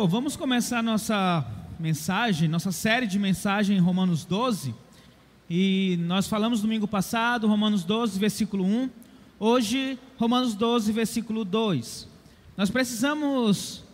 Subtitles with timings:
[0.00, 1.44] Bom, vamos começar nossa
[1.78, 4.74] mensagem, nossa série de mensagem em Romanos 12.
[5.50, 8.88] E nós falamos domingo passado, Romanos 12, versículo 1.
[9.38, 12.08] Hoje, Romanos 12, versículo 2.
[12.56, 13.84] Nós precisamos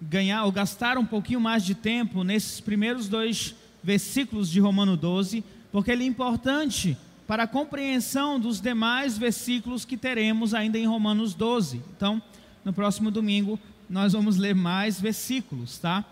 [0.00, 5.44] ganhar ou gastar um pouquinho mais de tempo nesses primeiros dois versículos de Romano 12,
[5.70, 6.96] porque ele é importante
[7.26, 11.82] para a compreensão dos demais versículos que teremos ainda em Romanos 12.
[11.94, 12.22] Então,
[12.64, 13.58] no próximo domingo,
[13.92, 16.02] nós vamos ler mais versículos, tá?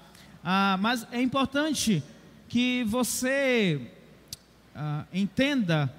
[0.45, 2.03] Ah, mas é importante
[2.47, 3.81] que você
[4.77, 5.91] ah, entenda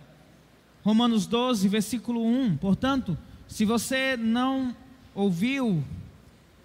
[0.83, 2.57] Romanos 12, versículo 1.
[2.57, 3.17] Portanto,
[3.47, 4.75] se você não
[5.15, 5.83] ouviu,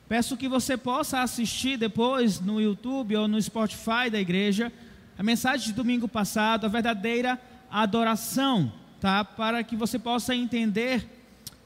[0.06, 4.70] peço que você possa assistir depois no YouTube ou no Spotify da igreja
[5.16, 9.24] a mensagem de domingo passado, a verdadeira adoração, tá?
[9.24, 11.15] Para que você possa entender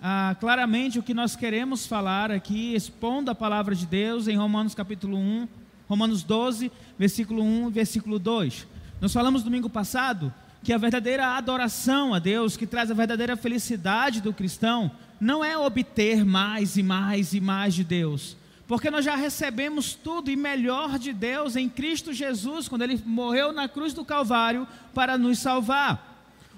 [0.03, 4.75] ah, claramente o que nós queremos falar aqui, expondo a palavra de Deus em Romanos
[4.75, 5.47] capítulo 1,
[5.87, 8.67] Romanos 12, versículo 1 e versículo 2.
[8.99, 14.23] Nós falamos domingo passado que a verdadeira adoração a Deus, que traz a verdadeira felicidade
[14.23, 14.91] do cristão,
[15.21, 20.31] não é obter mais e mais e mais de Deus, porque nós já recebemos tudo
[20.31, 25.19] e melhor de Deus em Cristo Jesus, quando Ele morreu na cruz do Calvário para
[25.19, 26.09] nos salvar.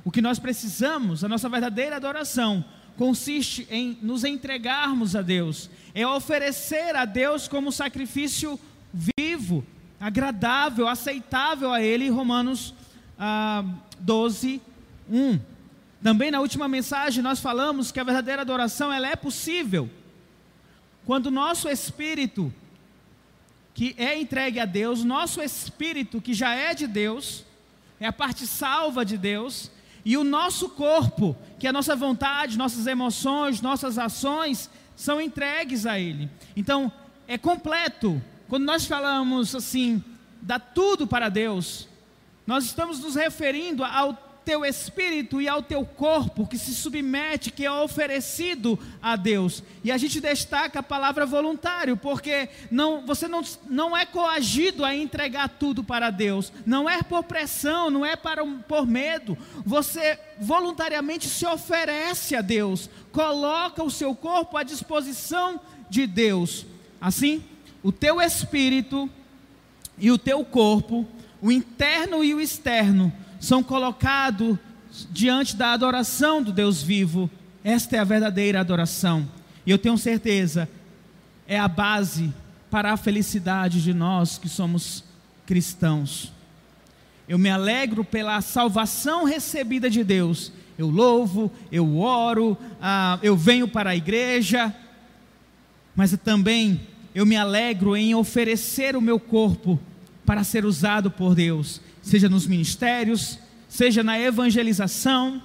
[0.04, 2.64] O que nós precisamos, a nossa verdadeira adoração,
[2.96, 8.58] consiste em nos entregarmos a Deus, é oferecer a Deus como sacrifício
[8.92, 9.64] vivo,
[10.00, 12.74] agradável, aceitável a Ele, Romanos
[13.18, 13.64] ah,
[13.98, 14.60] 12,
[15.10, 15.38] 1.
[16.02, 19.88] Também na última mensagem nós falamos que a verdadeira adoração ela é possível
[21.04, 22.52] quando nosso espírito
[23.74, 27.44] que é entregue a Deus, nosso espírito que já é de Deus,
[27.98, 29.70] é a parte salva de Deus,
[30.04, 35.86] e o nosso corpo, que é a nossa vontade, nossas emoções, nossas ações, são entregues
[35.86, 36.28] a Ele.
[36.56, 36.92] Então,
[37.28, 38.20] é completo.
[38.48, 40.02] Quando nós falamos assim,
[40.40, 41.88] dá tudo para Deus,
[42.46, 47.64] nós estamos nos referindo ao teu espírito e ao teu corpo que se submete, que
[47.64, 49.62] é oferecido a Deus.
[49.84, 54.94] E a gente destaca a palavra voluntário, porque não, você não, não é coagido a
[54.94, 61.28] entregar tudo para Deus, não é por pressão, não é para, por medo, você voluntariamente
[61.28, 66.66] se oferece a Deus, coloca o seu corpo à disposição de Deus.
[67.00, 67.42] Assim,
[67.82, 69.08] o teu espírito
[69.98, 71.06] e o teu corpo,
[71.40, 74.56] o interno e o externo, são colocados
[75.10, 77.28] diante da adoração do Deus vivo.
[77.64, 79.28] Esta é a verdadeira adoração.
[79.66, 80.68] E eu tenho certeza,
[81.46, 82.32] é a base
[82.70, 85.02] para a felicidade de nós que somos
[85.44, 86.32] cristãos.
[87.28, 90.52] Eu me alegro pela salvação recebida de Deus.
[90.78, 94.72] Eu louvo, eu oro, ah, eu venho para a igreja,
[95.96, 96.80] mas também
[97.12, 99.80] eu me alegro em oferecer o meu corpo
[100.24, 105.42] para ser usado por Deus seja nos ministérios, seja na evangelização,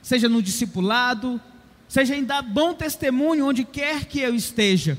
[0.00, 1.40] seja no discipulado,
[1.88, 4.98] seja em dar bom testemunho onde quer que eu esteja.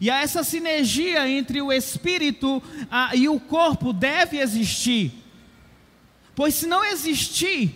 [0.00, 5.12] E a essa sinergia entre o espírito a, e o corpo deve existir.
[6.34, 7.74] Pois se não existir,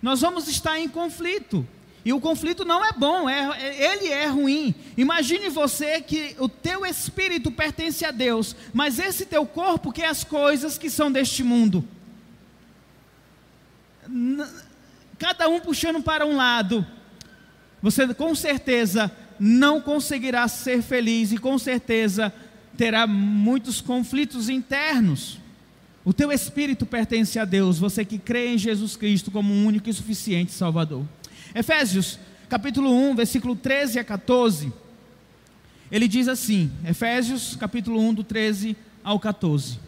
[0.00, 1.66] nós vamos estar em conflito.
[2.04, 4.74] E o conflito não é bom, é, é, ele é ruim.
[4.96, 10.22] Imagine você que o teu espírito pertence a Deus, mas esse teu corpo quer as
[10.22, 11.82] coisas que são deste mundo.
[15.18, 16.86] Cada um puxando para um lado.
[17.80, 19.10] Você com certeza
[19.40, 22.32] não conseguirá ser feliz e com certeza
[22.76, 25.38] terá muitos conflitos internos.
[26.04, 29.88] O teu espírito pertence a Deus, você que crê em Jesus Cristo como um único
[29.88, 31.04] e suficiente Salvador.
[31.54, 34.72] Efésios, capítulo 1, versículo 13 a 14.
[35.90, 39.78] Ele diz assim: Efésios, capítulo 1, do 13 ao 14.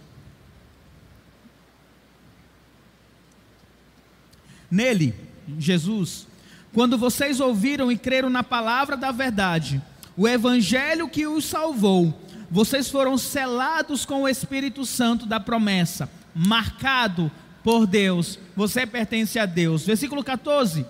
[4.70, 5.14] Nele,
[5.58, 6.26] Jesus,
[6.73, 9.82] quando vocês ouviram e creram na palavra da verdade,
[10.17, 17.31] o evangelho que os salvou, vocês foram selados com o Espírito Santo da promessa, marcado
[17.62, 19.85] por Deus, você pertence a Deus.
[19.85, 20.87] Versículo 14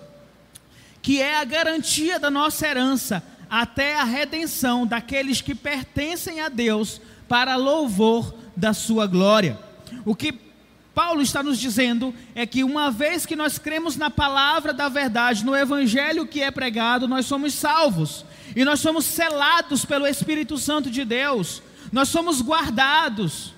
[1.07, 6.99] que é a garantia da nossa herança até a redenção daqueles que pertencem a Deus
[7.29, 9.57] para louvor da sua glória.
[10.03, 10.37] O que
[10.93, 15.45] Paulo está nos dizendo é que uma vez que nós cremos na palavra da verdade,
[15.45, 20.91] no evangelho que é pregado, nós somos salvos e nós somos selados pelo Espírito Santo
[20.91, 21.63] de Deus.
[21.89, 23.53] Nós somos guardados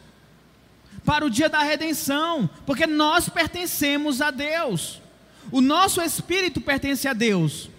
[1.04, 5.02] para o dia da redenção, porque nós pertencemos a Deus.
[5.52, 7.70] O nosso espírito pertence a Deus.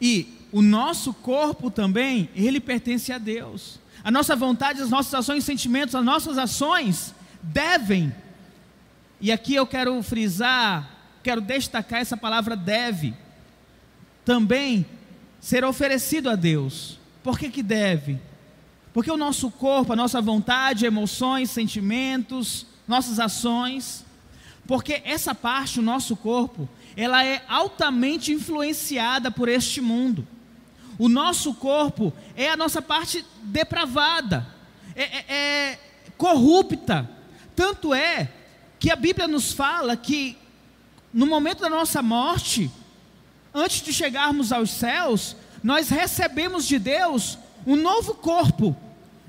[0.00, 3.80] E o nosso corpo também, ele pertence a Deus.
[4.04, 8.12] A nossa vontade, as nossas ações sentimentos, as nossas ações devem.
[9.20, 10.90] E aqui eu quero frisar,
[11.22, 13.14] quero destacar essa palavra deve.
[14.24, 14.84] Também
[15.40, 16.98] ser oferecido a Deus.
[17.22, 18.18] Por que, que deve?
[18.92, 24.04] Porque o nosso corpo, a nossa vontade, emoções, sentimentos, nossas ações,
[24.66, 30.26] porque essa parte, o nosso corpo, ela é altamente influenciada por este mundo.
[30.98, 34.46] O nosso corpo é a nossa parte depravada,
[34.94, 35.78] é, é, é
[36.16, 37.08] corrupta.
[37.56, 38.30] Tanto é
[38.78, 40.36] que a Bíblia nos fala que
[41.12, 42.70] no momento da nossa morte,
[43.54, 48.76] antes de chegarmos aos céus, nós recebemos de Deus um novo corpo,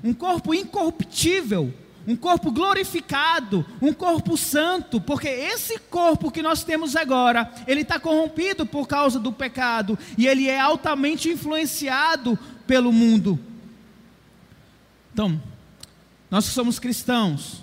[0.02, 1.72] um corpo incorruptível,
[2.06, 7.98] um corpo glorificado, um corpo santo, porque esse corpo que nós temos agora, ele está
[7.98, 13.38] corrompido por causa do pecado e ele é altamente influenciado pelo mundo.
[15.12, 15.40] Então,
[16.30, 17.62] nós que somos cristãos,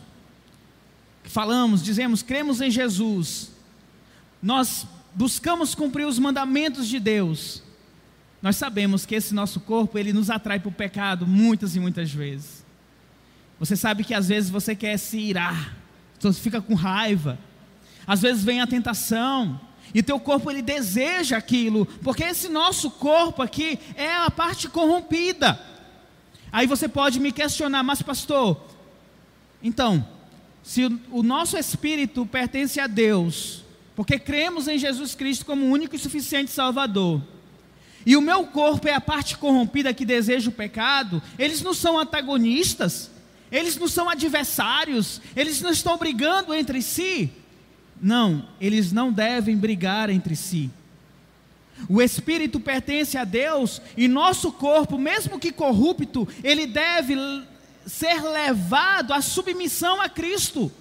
[1.24, 3.52] que falamos, dizemos, cremos em Jesus,
[4.42, 7.62] nós buscamos cumprir os mandamentos de Deus,
[8.42, 12.12] nós sabemos que esse nosso corpo, ele nos atrai para o pecado muitas e muitas
[12.12, 12.61] vezes.
[13.62, 15.78] Você sabe que às vezes você quer se irar,
[16.20, 17.38] você fica com raiva.
[18.08, 19.62] Às vezes vem a tentação,
[19.94, 25.62] e teu corpo ele deseja aquilo, porque esse nosso corpo aqui é a parte corrompida.
[26.52, 28.60] Aí você pode me questionar, mas pastor,
[29.62, 30.08] então,
[30.64, 33.64] se o nosso espírito pertence a Deus,
[33.96, 37.22] porque cremos em Jesus Cristo como único e suficiente Salvador,
[38.04, 42.00] e o meu corpo é a parte corrompida que deseja o pecado, eles não são
[42.00, 43.11] antagonistas,
[43.52, 47.30] eles não são adversários, eles não estão brigando entre si.
[48.02, 50.70] Não, eles não devem brigar entre si.
[51.90, 57.16] O espírito pertence a Deus e nosso corpo, mesmo que corrupto, ele deve
[57.86, 60.72] ser levado à submissão a Cristo.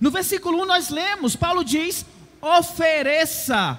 [0.00, 2.04] No versículo 1 nós lemos, Paulo diz:
[2.40, 3.78] ofereça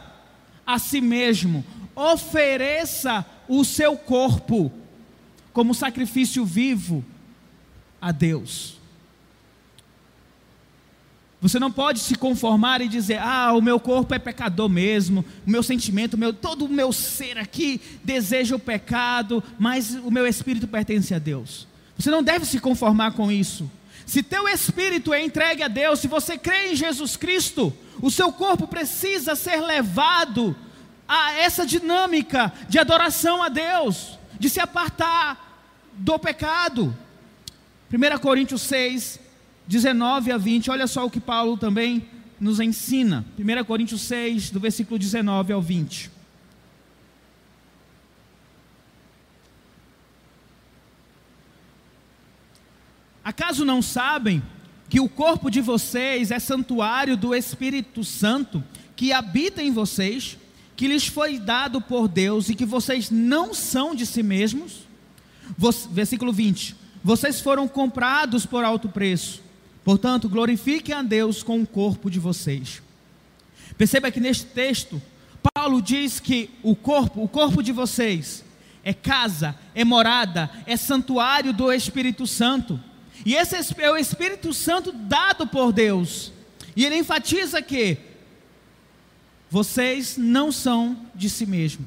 [0.65, 4.71] a si mesmo ofereça o seu corpo
[5.53, 7.03] como sacrifício vivo
[8.01, 8.81] a Deus.
[11.41, 15.49] Você não pode se conformar e dizer: "Ah, o meu corpo é pecador mesmo, o
[15.49, 20.27] meu sentimento, o meu, todo o meu ser aqui deseja o pecado, mas o meu
[20.27, 21.67] espírito pertence a Deus".
[21.97, 23.69] Você não deve se conformar com isso.
[24.05, 28.31] Se teu espírito é entregue a Deus, se você crê em Jesus Cristo, o seu
[28.31, 30.55] corpo precisa ser levado
[31.07, 35.63] a essa dinâmica de adoração a Deus, de se apartar
[35.93, 36.95] do pecado.
[37.93, 39.19] 1 Coríntios 6,
[39.67, 42.07] 19 a 20, olha só o que Paulo também
[42.39, 43.25] nos ensina.
[43.37, 46.09] 1 Coríntios 6, do versículo 19 ao 20.
[53.23, 54.41] Acaso não sabem
[54.89, 58.63] que o corpo de vocês é santuário do Espírito Santo
[58.95, 60.37] que habita em vocês?
[60.81, 64.79] que lhes foi dado por Deus e que vocês não são de si mesmos.
[65.91, 69.41] Versículo 20: Vocês foram comprados por alto preço,
[69.83, 72.81] portanto, glorifiquem a Deus com o corpo de vocês.
[73.77, 75.01] Perceba que neste texto,
[75.53, 78.43] Paulo diz que o corpo, o corpo de vocês,
[78.83, 82.79] é casa, é morada, é santuário do Espírito Santo.
[83.25, 86.31] E esse é o Espírito Santo dado por Deus.
[86.75, 87.97] E ele enfatiza que
[89.49, 91.85] vocês não são de si mesmo.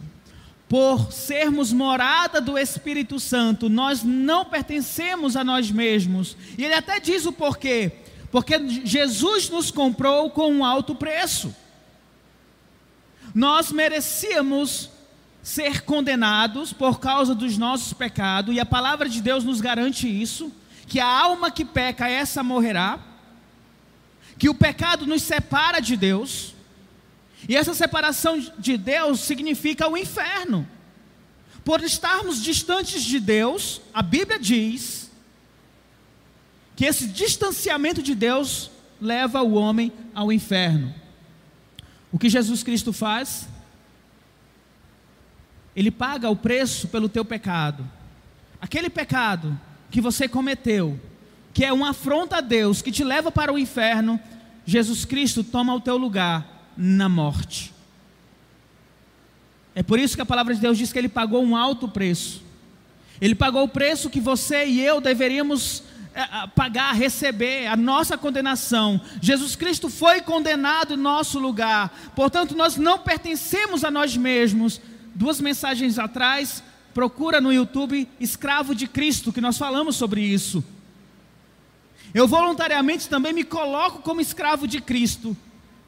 [0.69, 6.37] Por sermos morada do Espírito Santo, nós não pertencemos a nós mesmos.
[6.57, 7.93] E ele até diz o porquê.
[8.31, 11.55] Porque Jesus nos comprou com um alto preço.
[13.35, 14.91] Nós merecíamos
[15.45, 20.51] ser condenados por causa dos nossos pecados, e a palavra de Deus nos garante isso,
[20.87, 22.99] que a alma que peca essa morrerá,
[24.39, 26.54] que o pecado nos separa de Deus,
[27.49, 30.67] e essa separação de Deus significa o inferno.
[31.65, 35.11] Por estarmos distantes de Deus, a Bíblia diz
[36.77, 38.71] que esse distanciamento de Deus
[39.01, 40.95] leva o homem ao inferno.
[42.11, 43.49] O que Jesus Cristo faz?
[45.75, 47.89] Ele paga o preço pelo teu pecado.
[48.61, 49.59] Aquele pecado
[49.91, 50.99] que você cometeu,
[51.53, 54.21] que é uma afronta a Deus, que te leva para o inferno,
[54.65, 57.73] Jesus Cristo toma o teu lugar na morte.
[59.75, 62.43] É por isso que a palavra de Deus diz que ele pagou um alto preço.
[63.21, 65.83] Ele pagou o preço que você e eu deveríamos
[66.15, 69.01] é, pagar, receber, a nossa condenação.
[69.21, 71.93] Jesus Cristo foi condenado em nosso lugar.
[72.15, 74.81] Portanto, nós não pertencemos a nós mesmos.
[75.15, 76.63] duas mensagens atrás,
[76.93, 80.65] procura no YouTube Escravo de Cristo, que nós falamos sobre isso.
[82.15, 85.37] Eu voluntariamente também me coloco como escravo de Cristo,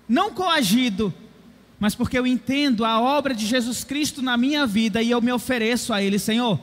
[0.08, 1.12] não coagido,
[1.78, 5.32] mas porque eu entendo a obra de Jesus Cristo na minha vida e eu me
[5.32, 6.58] ofereço a Ele, Senhor.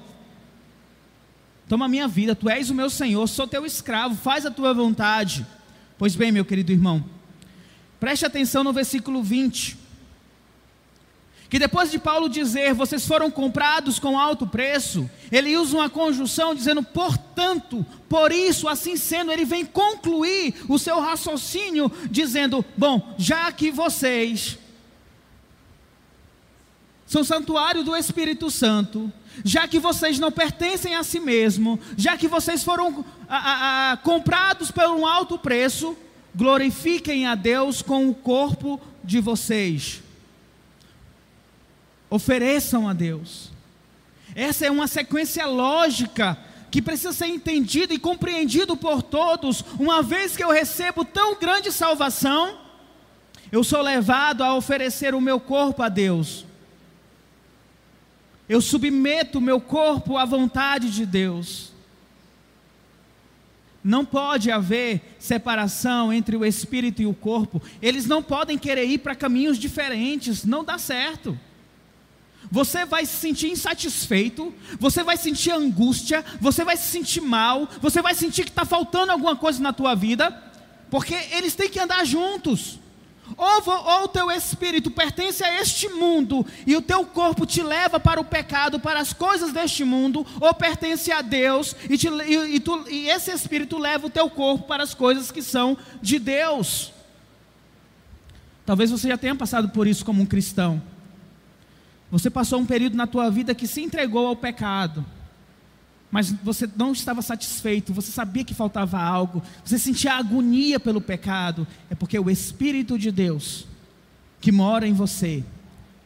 [1.67, 4.73] Toma a minha vida, tu és o meu Senhor, sou teu escravo, faz a tua
[4.73, 5.45] vontade.
[5.97, 7.03] Pois bem, meu querido irmão,
[7.99, 9.82] preste atenção no versículo 20
[11.53, 16.55] que depois de Paulo dizer, vocês foram comprados com alto preço, ele usa uma conjunção
[16.55, 23.51] dizendo, portanto, por isso, assim sendo, ele vem concluir o seu raciocínio, dizendo: bom, já
[23.51, 24.57] que vocês
[27.05, 29.13] são santuário do Espírito Santo,
[29.45, 33.97] já que vocês não pertencem a si mesmo, já que vocês foram a, a, a,
[33.97, 35.95] comprados por um alto preço,
[36.33, 40.02] glorifiquem a Deus com o corpo de vocês
[42.13, 43.49] ofereçam a Deus.
[44.35, 46.37] Essa é uma sequência lógica
[46.69, 49.65] que precisa ser entendida e compreendido por todos.
[49.79, 52.59] Uma vez que eu recebo tão grande salvação,
[53.51, 56.45] eu sou levado a oferecer o meu corpo a Deus.
[58.47, 61.73] Eu submeto o meu corpo à vontade de Deus.
[63.83, 67.59] Não pode haver separação entre o espírito e o corpo.
[67.81, 70.45] Eles não podem querer ir para caminhos diferentes.
[70.45, 71.35] Não dá certo
[72.51, 78.01] você vai se sentir insatisfeito, você vai sentir angústia, você vai se sentir mal, você
[78.01, 80.31] vai sentir que está faltando alguma coisa na tua vida,
[80.89, 82.79] porque eles têm que andar juntos.
[83.37, 88.19] Ou, o teu espírito pertence a este mundo e o teu corpo te leva para
[88.19, 92.59] o pecado, para as coisas deste mundo, ou pertence a Deus e, te, e, e,
[92.59, 96.91] tu, e esse espírito leva o teu corpo para as coisas que são de Deus.
[98.65, 100.81] Talvez você já tenha passado por isso como um cristão.
[102.13, 105.03] Você passou um período na tua vida que se entregou ao pecado,
[106.11, 111.65] mas você não estava satisfeito, você sabia que faltava algo, você sentia agonia pelo pecado,
[111.89, 113.65] é porque o Espírito de Deus
[114.39, 115.43] que mora em você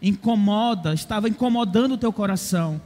[0.02, 2.82] incomoda, estava incomodando o teu coração,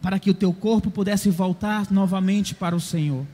[0.00, 3.26] para que o teu corpo pudesse voltar novamente para o Senhor.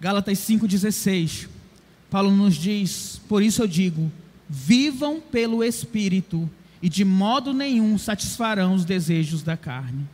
[0.00, 1.48] Gálatas 5,16,
[2.10, 4.10] Paulo nos diz: Por isso eu digo,
[4.54, 6.48] vivam pelo Espírito
[6.82, 10.06] e de modo nenhum satisfarão os desejos da carne.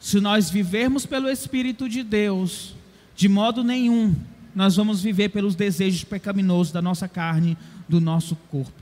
[0.00, 2.74] Se nós vivermos pelo Espírito de Deus,
[3.14, 4.12] de modo nenhum
[4.56, 7.56] nós vamos viver pelos desejos pecaminosos da nossa carne,
[7.88, 8.72] do nosso corpo.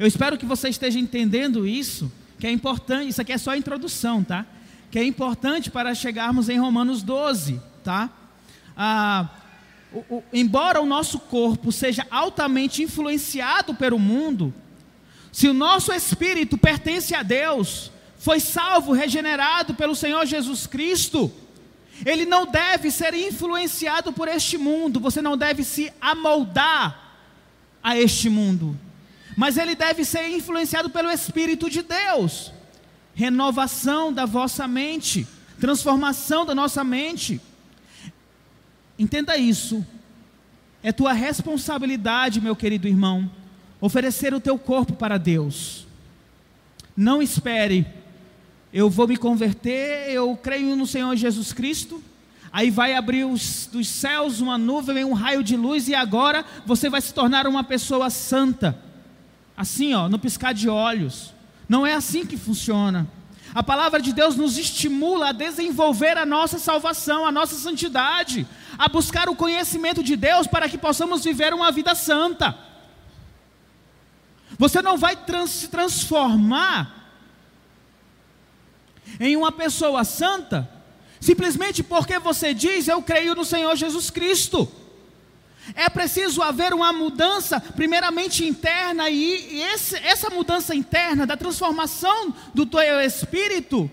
[0.00, 2.10] Eu espero que você esteja entendendo isso,
[2.40, 4.44] que é importante, isso aqui é só a introdução, tá?
[4.90, 8.10] Que é importante para chegarmos em Romanos 12, tá?
[8.76, 9.28] Ah,
[9.94, 14.52] o, o, embora o nosso corpo seja altamente influenciado pelo mundo,
[15.32, 21.32] se o nosso espírito pertence a Deus, foi salvo, regenerado pelo Senhor Jesus Cristo,
[22.04, 27.16] ele não deve ser influenciado por este mundo, você não deve se amoldar
[27.82, 28.78] a este mundo,
[29.36, 32.52] mas ele deve ser influenciado pelo Espírito de Deus.
[33.14, 35.26] Renovação da vossa mente,
[35.60, 37.40] transformação da nossa mente.
[38.98, 39.84] Entenda isso.
[40.82, 43.30] É tua responsabilidade, meu querido irmão,
[43.80, 45.86] oferecer o teu corpo para Deus.
[46.96, 47.86] Não espere,
[48.72, 52.02] eu vou me converter, eu creio no Senhor Jesus Cristo,
[52.52, 56.90] aí vai abrir os, dos céus uma nuvem, um raio de luz, e agora você
[56.90, 58.78] vai se tornar uma pessoa santa.
[59.56, 61.32] Assim, ó, no piscar de olhos.
[61.68, 63.08] Não é assim que funciona.
[63.54, 68.46] A palavra de Deus nos estimula a desenvolver a nossa salvação, a nossa santidade,
[68.76, 72.58] a buscar o conhecimento de Deus para que possamos viver uma vida santa.
[74.58, 77.12] Você não vai trans se transformar
[79.20, 80.68] em uma pessoa santa
[81.24, 84.70] simplesmente porque você diz eu creio no Senhor Jesus Cristo.
[85.74, 92.66] É preciso haver uma mudança, primeiramente interna, e, esse, essa mudança interna, da transformação do
[92.66, 93.90] teu espírito,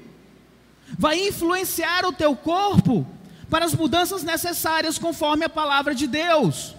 [0.97, 3.07] vai influenciar o teu corpo
[3.49, 6.75] para as mudanças necessárias conforme a palavra de Deus.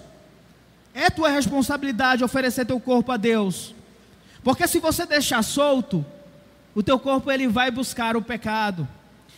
[0.94, 3.74] É tua responsabilidade oferecer teu corpo a Deus.
[4.44, 6.04] Porque se você deixar solto,
[6.74, 8.86] o teu corpo ele vai buscar o pecado.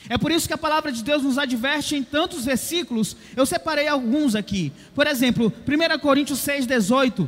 [0.09, 3.17] É por isso que a palavra de Deus nos adverte em tantos versículos.
[3.35, 4.73] Eu separei alguns aqui.
[4.95, 7.27] Por exemplo, 1 Coríntios 6,18,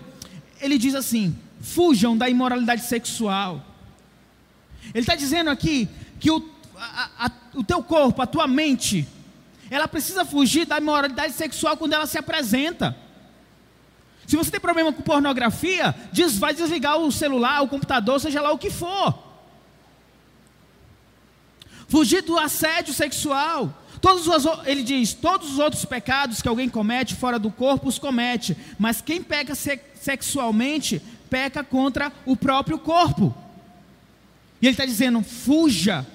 [0.61, 3.64] ele diz assim: fujam da imoralidade sexual.
[4.95, 5.88] Ele está dizendo aqui
[6.21, 9.06] que o, a, a, o teu corpo, a tua mente,
[9.71, 12.97] ela precisa fugir da imoralidade sexual quando ela se apresenta.
[14.26, 18.52] Se você tem problema com pornografia, diz, vai desligar o celular, o computador, seja lá
[18.52, 19.25] o que for.
[21.88, 23.83] Fugir do assédio sexual.
[24.00, 27.99] Todos os, ele diz: todos os outros pecados que alguém comete fora do corpo os
[27.99, 31.00] comete, mas quem peca sexualmente
[31.31, 33.35] peca contra o próprio corpo.
[34.61, 36.07] E ele está dizendo: fuja.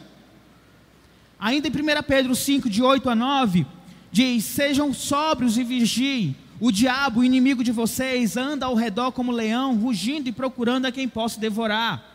[1.40, 3.66] Ainda em 1 Pedro 5, de 8 a 9,
[4.12, 6.36] diz: Sejam sóbrios e vigiem.
[6.60, 10.92] O diabo, o inimigo de vocês, anda ao redor como leão, rugindo e procurando a
[10.92, 12.11] quem possa devorar.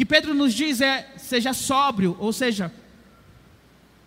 [0.00, 2.72] Que Pedro nos diz é: seja sóbrio, ou seja,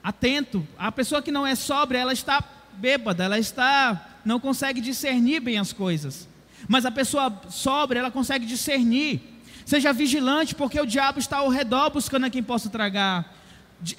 [0.03, 0.67] atento.
[0.75, 5.59] A pessoa que não é sóbria, ela está bêbada, ela está não consegue discernir bem
[5.59, 6.27] as coisas.
[6.67, 9.21] Mas a pessoa sóbria, ela consegue discernir.
[9.67, 13.31] Seja vigilante, porque o diabo está ao redor buscando a quem possa tragar.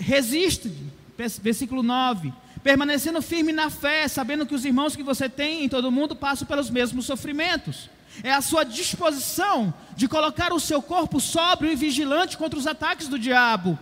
[0.00, 0.76] Resiste,
[1.16, 2.32] versículo 9
[2.64, 6.48] permanecendo firme na fé, sabendo que os irmãos que você tem em todo mundo passam
[6.48, 7.90] pelos mesmos sofrimentos.
[8.22, 13.08] É a sua disposição de colocar o seu corpo sóbrio e vigilante contra os ataques
[13.08, 13.78] do diabo.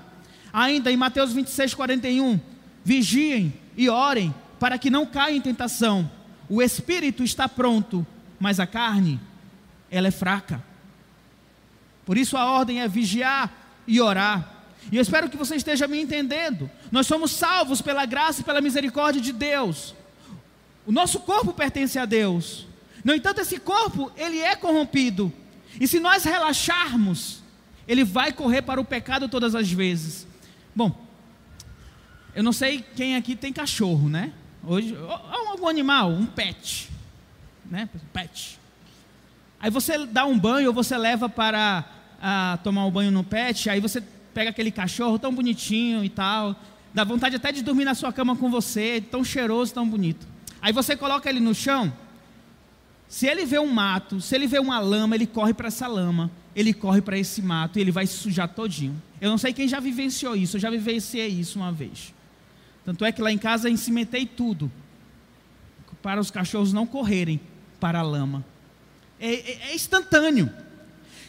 [0.53, 2.41] Ainda em Mateus 26, 41,
[2.85, 6.11] vigiem e orem para que não caia em tentação.
[6.49, 8.07] O espírito está pronto,
[8.39, 9.21] mas a carne,
[9.91, 10.63] ela é fraca.
[12.05, 13.51] Por isso a ordem é vigiar
[13.87, 14.53] e orar.
[14.91, 16.71] E eu espero que você esteja me entendendo.
[16.91, 19.95] Nós somos salvos pela graça e pela misericórdia de Deus.
[20.85, 22.67] O nosso corpo pertence a Deus.
[23.05, 25.33] No entanto, esse corpo, ele é corrompido.
[25.81, 27.43] E se nós relaxarmos,
[27.87, 30.27] ele vai correr para o pecado todas as vezes.
[30.75, 31.07] Bom,
[32.35, 34.33] eu não sei quem aqui tem cachorro, né?
[34.65, 35.11] Hoje, ou
[35.49, 36.89] algum animal, um pet,
[37.69, 37.89] né?
[38.13, 38.59] Pet.
[39.61, 41.85] Aí você dá um banho ou você leva para
[42.21, 46.57] a, tomar um banho no pet, aí você pega aquele cachorro tão bonitinho e tal,
[46.95, 50.27] dá vontade até de dormir na sua cama com você, tão cheiroso, tão bonito.
[50.61, 51.93] Aí você coloca ele no chão,
[53.13, 56.31] se ele vê um mato, se ele vê uma lama, ele corre para essa lama,
[56.57, 59.01] ele corre para esse mato e ele vai se sujar todinho.
[59.21, 62.15] Eu não sei quem já vivenciou isso, eu já vivenciei isso uma vez.
[62.87, 64.73] Tanto é que lá em casa eu cimentei tudo,
[66.01, 67.39] para os cachorros não correrem
[67.79, 68.43] para a lama.
[69.21, 70.51] é, é, é instantâneo.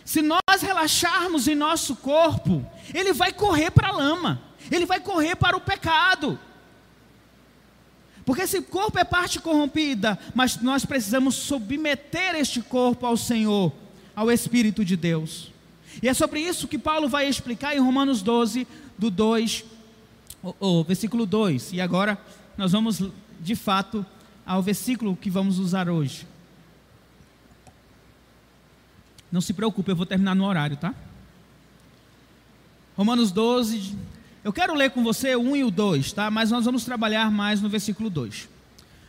[0.06, 4.41] Se nós relaxarmos em nosso corpo, ele vai correr para a lama,
[4.72, 6.39] ele vai correr para o pecado.
[8.25, 13.71] Porque esse corpo é parte corrompida, mas nós precisamos submeter este corpo ao Senhor,
[14.15, 15.51] ao Espírito de Deus.
[16.01, 18.65] E é sobre isso que Paulo vai explicar em Romanos 12,
[18.97, 19.65] do 2,
[20.41, 21.73] o, o versículo 2.
[21.73, 22.17] E agora
[22.57, 23.03] nós vamos,
[23.39, 24.05] de fato,
[24.45, 26.25] ao versículo que vamos usar hoje.
[29.31, 30.93] Não se preocupe, eu vou terminar no horário, tá?
[32.95, 33.97] Romanos 12.
[34.43, 36.29] Eu quero ler com você o 1 e o 2, tá?
[36.29, 38.49] Mas nós vamos trabalhar mais no versículo 2.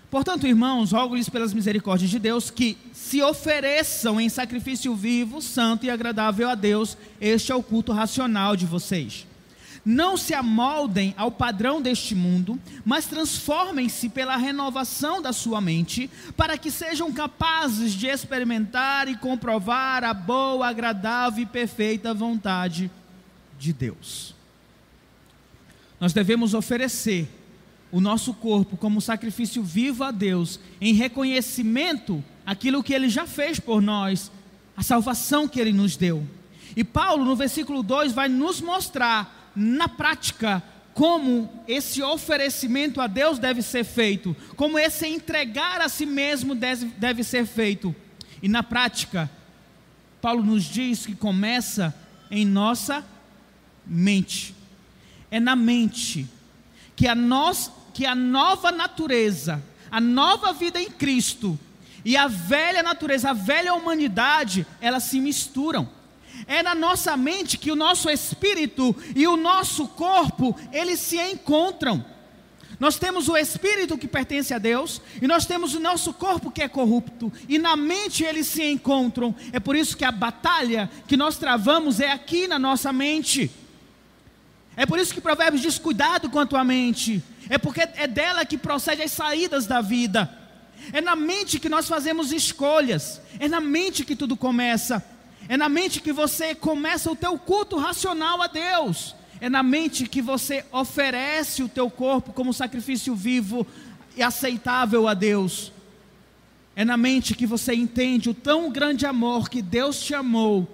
[0.08, 5.90] Portanto, irmãos, rogo-lhes pelas misericórdias de Deus que se ofereçam em sacrifício vivo, santo e
[5.90, 6.96] agradável a Deus.
[7.20, 9.26] Este é o culto racional de vocês.
[9.84, 16.56] Não se amoldem ao padrão deste mundo, mas transformem-se pela renovação da sua mente, para
[16.56, 22.88] que sejam capazes de experimentar e comprovar a boa, agradável e perfeita vontade
[23.58, 24.32] de Deus.
[26.00, 27.28] Nós devemos oferecer
[27.90, 33.60] o nosso corpo como sacrifício vivo a Deus, em reconhecimento aquilo que Ele já fez
[33.60, 34.32] por nós,
[34.76, 36.26] a salvação que Ele nos deu.
[36.76, 43.38] E Paulo, no versículo 2, vai nos mostrar na prática como esse oferecimento a Deus
[43.38, 47.94] deve ser feito, como esse entregar a si mesmo deve, deve ser feito.
[48.42, 49.30] E na prática,
[50.20, 51.94] Paulo nos diz que começa
[52.30, 53.04] em nossa
[53.84, 54.53] mente.
[55.34, 56.28] É na mente
[56.94, 61.58] que a, nós, que a nova natureza, a nova vida em Cristo
[62.04, 65.88] e a velha natureza, a velha humanidade, elas se misturam.
[66.46, 72.04] É na nossa mente que o nosso espírito e o nosso corpo, eles se encontram.
[72.78, 76.62] Nós temos o espírito que pertence a Deus e nós temos o nosso corpo que
[76.62, 79.34] é corrupto, e na mente eles se encontram.
[79.52, 83.50] É por isso que a batalha que nós travamos é aqui na nossa mente.
[84.76, 88.58] É por isso que Provérbios diz: cuidado quanto à mente, é porque é dela que
[88.58, 90.30] procede as saídas da vida.
[90.92, 95.02] É na mente que nós fazemos escolhas, é na mente que tudo começa.
[95.48, 99.14] É na mente que você começa o teu culto racional a Deus.
[99.40, 103.66] É na mente que você oferece o teu corpo como sacrifício vivo
[104.16, 105.70] e aceitável a Deus.
[106.74, 110.66] É na mente que você entende o tão grande amor que Deus te amou,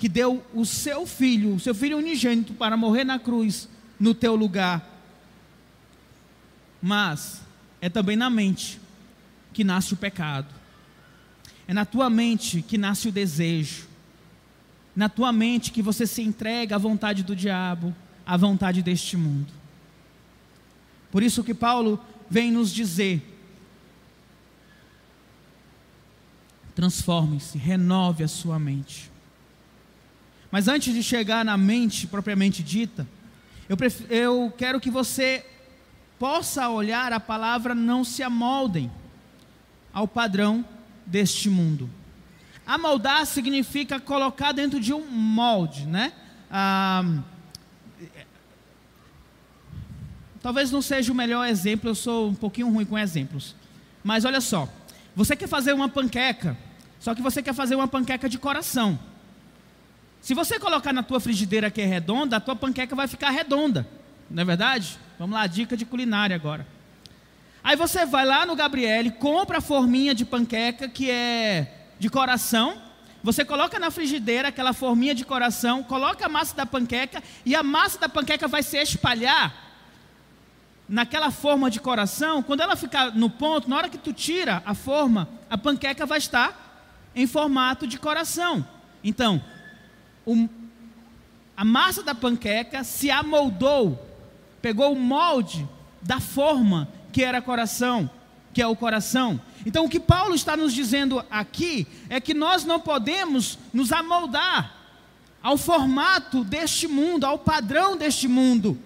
[0.00, 3.68] que deu o seu filho, o seu filho unigênito, para morrer na cruz
[4.00, 4.82] no teu lugar.
[6.80, 7.42] Mas
[7.82, 8.80] é também na mente
[9.52, 10.48] que nasce o pecado.
[11.68, 13.86] É na tua mente que nasce o desejo.
[14.96, 19.52] Na tua mente que você se entrega à vontade do diabo, à vontade deste mundo.
[21.12, 23.22] Por isso que Paulo vem nos dizer:
[26.74, 29.09] transforme-se, renove a sua mente.
[30.50, 33.06] Mas antes de chegar na mente propriamente dita,
[33.68, 33.76] eu,
[34.08, 35.46] eu quero que você
[36.18, 38.90] possa olhar a palavra não se amoldem
[39.92, 40.64] ao padrão
[41.06, 41.88] deste mundo.
[42.66, 46.12] Amoldar significa colocar dentro de um molde, né?
[46.50, 47.04] Ah,
[50.42, 53.54] talvez não seja o melhor exemplo, eu sou um pouquinho ruim com exemplos.
[54.02, 54.68] Mas olha só,
[55.14, 56.56] você quer fazer uma panqueca,
[56.98, 58.98] só que você quer fazer uma panqueca de coração.
[60.20, 63.86] Se você colocar na tua frigideira que é redonda, a tua panqueca vai ficar redonda.
[64.30, 64.98] Não é verdade?
[65.18, 66.66] Vamos lá, dica de culinária agora.
[67.62, 72.80] Aí você vai lá no Gabriele, compra a forminha de panqueca que é de coração.
[73.22, 77.62] Você coloca na frigideira aquela forminha de coração, coloca a massa da panqueca e a
[77.62, 79.54] massa da panqueca vai se espalhar
[80.88, 82.42] naquela forma de coração.
[82.42, 86.18] Quando ela ficar no ponto, na hora que tu tira a forma, a panqueca vai
[86.18, 88.66] estar em formato de coração.
[89.04, 89.42] Então,
[91.56, 94.06] a massa da panqueca se amoldou,
[94.62, 95.68] pegou o molde
[96.00, 98.08] da forma que era coração,
[98.52, 99.40] que é o coração.
[99.66, 104.74] Então, o que Paulo está nos dizendo aqui é que nós não podemos nos amoldar
[105.42, 108.78] ao formato deste mundo, ao padrão deste mundo.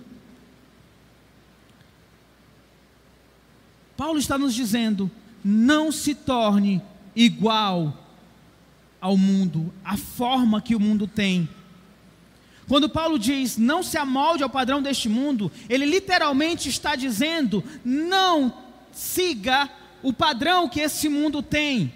[3.97, 5.11] Paulo está nos dizendo:
[5.45, 6.83] não se torne
[7.15, 8.04] igual
[9.05, 11.47] ao mundo, a forma que o mundo tem.
[12.67, 18.51] Quando Paulo diz não se amolde ao padrão deste mundo, ele literalmente está dizendo não
[18.91, 19.69] siga
[20.03, 21.93] o padrão que esse mundo tem,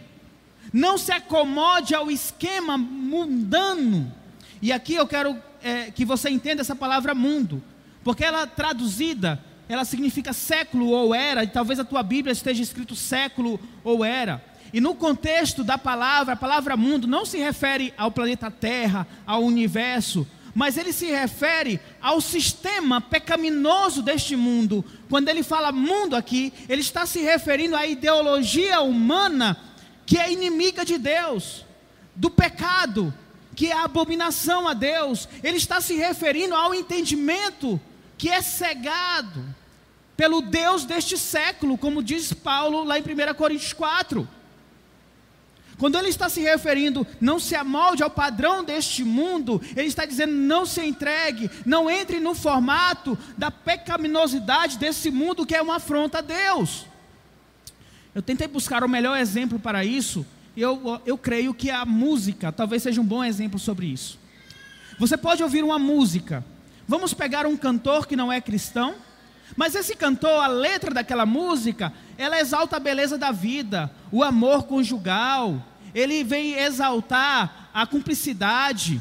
[0.71, 4.13] não se acomode ao esquema mundano.
[4.61, 7.65] E aqui eu quero é, que você entenda essa palavra mundo,
[8.05, 12.95] porque ela traduzida, ela significa século ou era, e talvez a tua Bíblia esteja escrito
[12.95, 14.47] século ou era.
[14.73, 19.43] E no contexto da palavra, a palavra mundo não se refere ao planeta Terra, ao
[19.43, 24.85] universo, mas ele se refere ao sistema pecaminoso deste mundo.
[25.09, 29.57] Quando ele fala mundo aqui, ele está se referindo à ideologia humana
[30.05, 31.65] que é inimiga de Deus,
[32.17, 33.13] do pecado,
[33.55, 35.29] que é abominação a Deus.
[35.43, 37.81] Ele está se referindo ao entendimento
[38.17, 39.45] que é cegado
[40.17, 44.29] pelo Deus deste século, como diz Paulo lá em 1 Coríntios 4.
[45.79, 50.33] Quando ele está se referindo, não se amolde ao padrão deste mundo, ele está dizendo,
[50.33, 56.19] não se entregue, não entre no formato da pecaminosidade desse mundo que é uma afronta
[56.19, 56.85] a Deus.
[58.13, 62.51] Eu tentei buscar o melhor exemplo para isso, e eu, eu creio que a música
[62.51, 64.19] talvez seja um bom exemplo sobre isso.
[64.99, 66.45] Você pode ouvir uma música,
[66.89, 68.97] vamos pegar um cantor que não é cristão,
[69.57, 74.65] mas esse cantor, a letra daquela música, ela exalta a beleza da vida, o amor
[74.65, 75.63] conjugal,
[75.95, 79.01] ele vem exaltar a cumplicidade.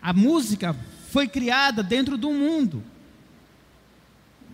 [0.00, 0.74] A música
[1.10, 2.82] foi criada dentro do mundo.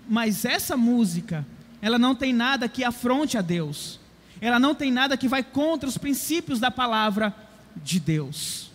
[0.09, 1.47] Mas essa música,
[1.83, 4.01] ela não tem nada que afronte a Deus.
[4.41, 7.35] Ela não tem nada que vai contra os princípios da palavra
[7.77, 8.71] de Deus.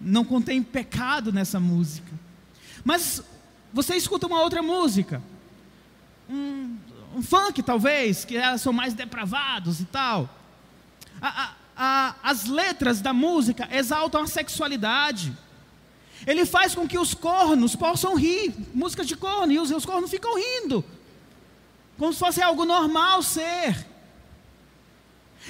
[0.00, 2.12] Não contém pecado nessa música.
[2.84, 3.22] Mas
[3.72, 5.22] você escuta uma outra música,
[6.28, 6.76] um,
[7.16, 10.37] um funk talvez, que elas são mais depravados e tal.
[11.20, 15.36] A, a, a, as letras da música exaltam a sexualidade.
[16.26, 20.10] Ele faz com que os cornos possam rir, músicas de corno, e os, os cornos
[20.10, 20.84] ficam rindo,
[21.96, 23.86] como se fosse algo normal ser.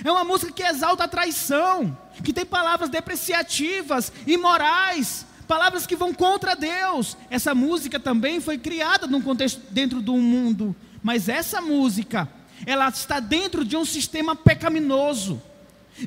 [0.04, 6.12] É uma música que exalta a traição, que tem palavras depreciativas, imorais, palavras que vão
[6.12, 7.16] contra Deus.
[7.30, 12.28] Essa música também foi criada num contexto dentro do mundo, mas essa música,
[12.66, 15.42] ela está dentro de um sistema pecaminoso.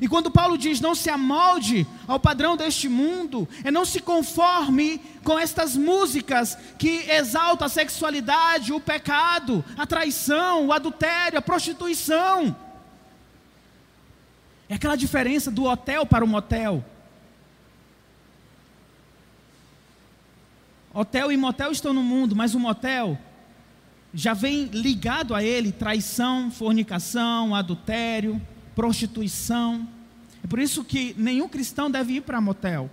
[0.00, 4.98] E quando Paulo diz não se amolde ao padrão deste mundo, é não se conforme
[5.22, 12.56] com estas músicas que exaltam a sexualidade, o pecado, a traição, o adultério, a prostituição.
[14.68, 16.82] É aquela diferença do hotel para o motel.
[20.94, 23.18] Hotel e motel estão no mundo, mas o motel
[24.14, 28.40] já vem ligado a ele traição, fornicação, adultério,
[28.74, 29.88] prostituição.
[30.42, 32.90] É por isso que nenhum cristão deve ir para motel.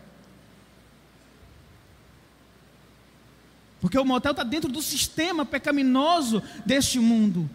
[3.82, 7.50] Porque o motel está dentro do sistema pecaminoso deste mundo.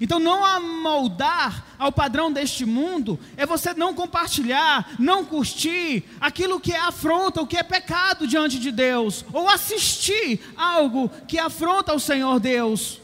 [0.00, 6.72] Então, não amoldar ao padrão deste mundo é você não compartilhar, não curtir aquilo que
[6.72, 12.00] é afronta, o que é pecado diante de Deus, ou assistir algo que afronta o
[12.00, 13.00] Senhor Deus.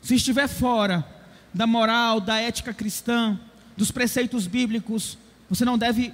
[0.00, 1.11] Se estiver fora
[1.52, 3.38] da moral, da ética cristã,
[3.76, 6.12] dos preceitos bíblicos, você não deve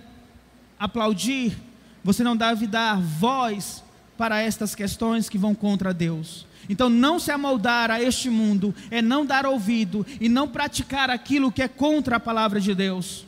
[0.78, 1.56] aplaudir,
[2.02, 3.84] você não deve dar voz
[4.16, 6.46] para estas questões que vão contra Deus.
[6.68, 11.52] Então, não se amoldar a este mundo é não dar ouvido e não praticar aquilo
[11.52, 13.24] que é contra a palavra de Deus.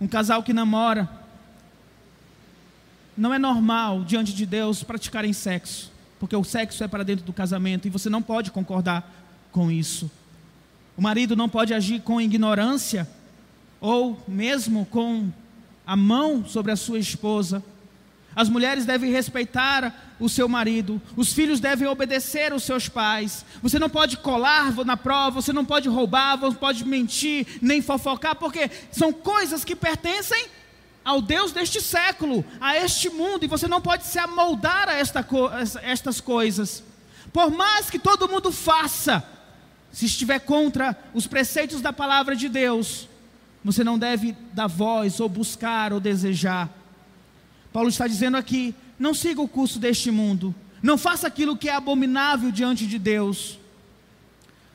[0.00, 1.08] Um casal que namora,
[3.16, 7.32] não é normal diante de Deus praticarem sexo, porque o sexo é para dentro do
[7.32, 9.10] casamento e você não pode concordar
[9.50, 10.10] com isso.
[10.96, 13.08] O marido não pode agir com ignorância
[13.80, 15.30] ou mesmo com
[15.86, 17.62] a mão sobre a sua esposa.
[18.34, 23.44] As mulheres devem respeitar o seu marido, os filhos devem obedecer aos seus pais.
[23.62, 27.82] Você não pode colar na prova, você não pode roubar, você não pode mentir, nem
[27.82, 30.46] fofocar, porque são coisas que pertencem
[31.04, 35.26] ao Deus deste século, a este mundo, e você não pode se amoldar a esta,
[35.82, 36.82] estas coisas.
[37.32, 39.22] Por mais que todo mundo faça,
[39.92, 43.08] se estiver contra os preceitos da palavra de Deus,
[43.62, 46.70] você não deve dar voz, ou buscar, ou desejar.
[47.72, 51.74] Paulo está dizendo aqui: não siga o curso deste mundo, não faça aquilo que é
[51.74, 53.58] abominável diante de Deus.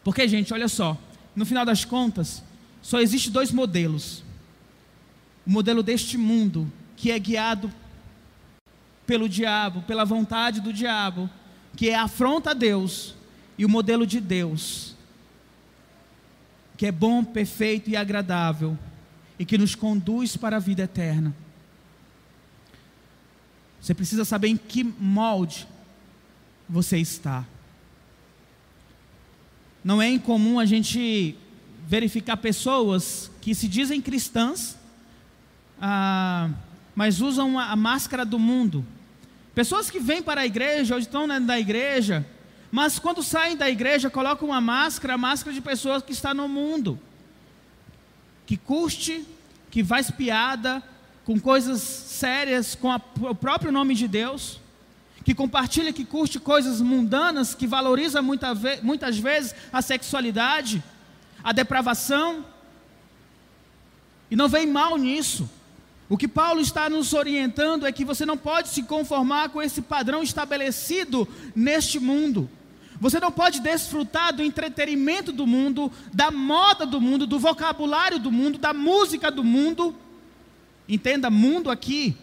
[0.04, 0.98] Porque, gente, olha só,
[1.36, 2.42] no final das contas,
[2.82, 4.24] só existe dois modelos.
[5.46, 7.72] O modelo deste mundo, que é guiado
[9.06, 11.30] pelo diabo, pela vontade do diabo,
[11.76, 13.16] que é afronta a Deus,
[13.58, 14.97] e o modelo de Deus,
[16.78, 18.78] que é bom, perfeito e agradável,
[19.40, 21.36] e que nos conduz para a vida eterna.
[23.82, 25.68] Você precisa saber em que molde
[26.70, 27.46] você está.
[29.84, 31.36] Não é incomum a gente
[31.88, 34.78] verificar pessoas que se dizem cristãs,
[35.82, 36.50] ah,
[36.94, 38.86] mas usam a, máscara do mundo.
[39.56, 42.28] Pessoas que vêm para a igreja, ou estão na igreja,
[42.72, 46.48] mas quando saem da igreja colocam uma máscara, a máscara de pessoas que está no
[46.48, 47.00] mundo,
[48.46, 49.26] que curte,
[49.72, 50.84] que faz piada,
[51.26, 54.60] com coisas sérias, com a, o próprio nome de Deus,
[55.24, 60.82] que compartilha, que curte coisas mundanas, que valoriza muita ve muitas vezes a sexualidade,
[61.44, 62.46] a depravação,
[64.32, 65.50] e não vem mal nisso.
[66.10, 69.82] O que Paulo está nos orientando é que você não pode se conformar com esse
[69.82, 72.50] padrão estabelecido neste mundo.
[73.00, 78.32] Você não pode desfrutar do entretenimento do mundo, da moda do mundo, do vocabulário do
[78.32, 79.96] mundo, da música do mundo
[80.88, 82.16] Entenda mundo aqui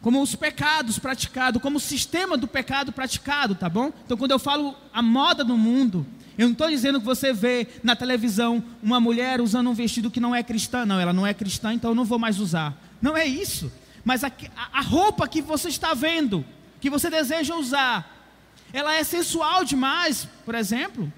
[0.00, 3.92] como os pecados praticados, como o sistema do pecado praticado, tá bom?
[4.06, 6.06] Então, quando eu falo a moda do mundo,
[6.38, 10.18] eu não estou dizendo que você vê na televisão uma mulher usando um vestido que
[10.18, 12.74] não é cristã, não, ela não é cristã, então eu não vou mais usar.
[13.02, 13.70] Não é isso.
[14.02, 14.32] Mas a,
[14.72, 16.46] a roupa que você está vendo,
[16.80, 18.19] que você deseja usar,
[18.72, 21.12] ela é sensual demais, por exemplo.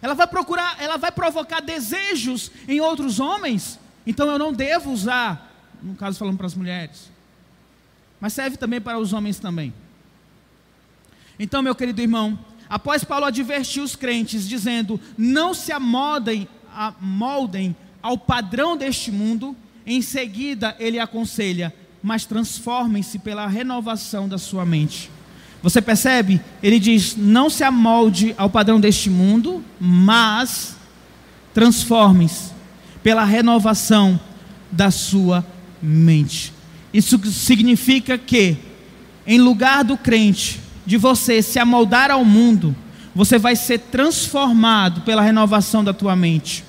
[0.00, 3.78] Ela vai procurar, ela vai provocar desejos em outros homens.
[4.06, 7.10] Então eu não devo usar, no caso falando para as mulheres.
[8.20, 9.72] Mas serve também para os homens também.
[11.38, 18.18] Então, meu querido irmão, após Paulo advertir os crentes, dizendo: não se amoldem, amoldem ao
[18.18, 19.56] padrão deste mundo,
[19.86, 25.10] em seguida ele aconselha: mas transformem-se pela renovação da sua mente.
[25.62, 26.40] Você percebe?
[26.62, 30.76] Ele diz: não se amolde ao padrão deste mundo, mas
[31.52, 32.52] transforme-se
[33.02, 34.18] pela renovação
[34.70, 35.44] da sua
[35.82, 36.52] mente.
[36.92, 38.56] Isso significa que,
[39.26, 42.74] em lugar do crente, de você se amoldar ao mundo,
[43.14, 46.64] você vai ser transformado pela renovação da tua mente.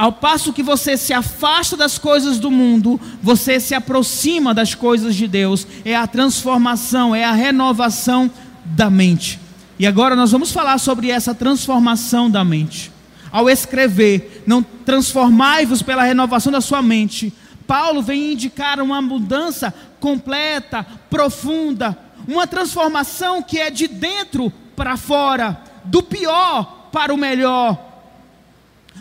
[0.00, 5.14] Ao passo que você se afasta das coisas do mundo, você se aproxima das coisas
[5.14, 5.66] de Deus.
[5.84, 8.30] É a transformação, é a renovação
[8.64, 9.38] da mente.
[9.78, 12.90] E agora nós vamos falar sobre essa transformação da mente.
[13.30, 17.30] Ao escrever, não transformai-vos pela renovação da sua mente.
[17.66, 21.94] Paulo vem indicar uma mudança completa, profunda,
[22.26, 27.89] uma transformação que é de dentro para fora, do pior para o melhor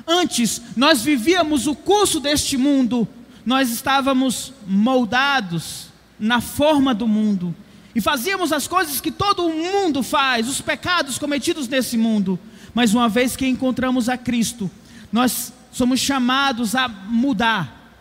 [0.08, 3.08] Antes, nós vivíamos o curso deste mundo,
[3.46, 5.88] nós estávamos moldados
[6.20, 7.56] na forma do mundo
[8.00, 12.40] e fazíamos as coisas que todo mundo faz, os pecados cometidos nesse mundo.
[12.74, 14.72] Mas uma vez que encontramos a Cristo,
[15.12, 17.92] nós somos chamados a mudar,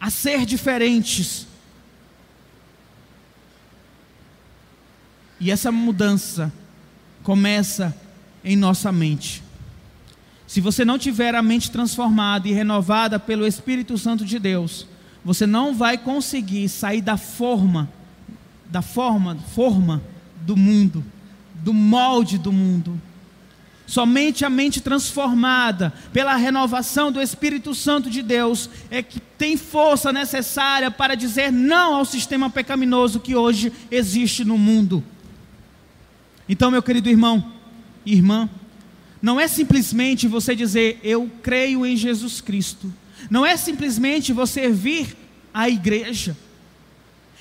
[0.00, 1.46] a ser diferentes.
[5.38, 6.52] E essa mudança
[7.22, 7.96] começa
[8.42, 9.43] em nossa mente.
[10.46, 14.86] Se você não tiver a mente transformada e renovada pelo Espírito Santo de Deus,
[15.24, 17.88] você não vai conseguir sair da forma,
[18.66, 20.02] da forma, forma
[20.42, 21.02] do mundo,
[21.54, 23.00] do molde do mundo.
[23.86, 30.12] Somente a mente transformada pela renovação do Espírito Santo de Deus é que tem força
[30.12, 35.04] necessária para dizer não ao sistema pecaminoso que hoje existe no mundo.
[36.48, 37.52] Então, meu querido irmão,
[38.06, 38.48] irmã,
[39.24, 42.92] não é simplesmente você dizer eu creio em Jesus Cristo.
[43.30, 45.16] Não é simplesmente você vir
[45.52, 46.36] à igreja.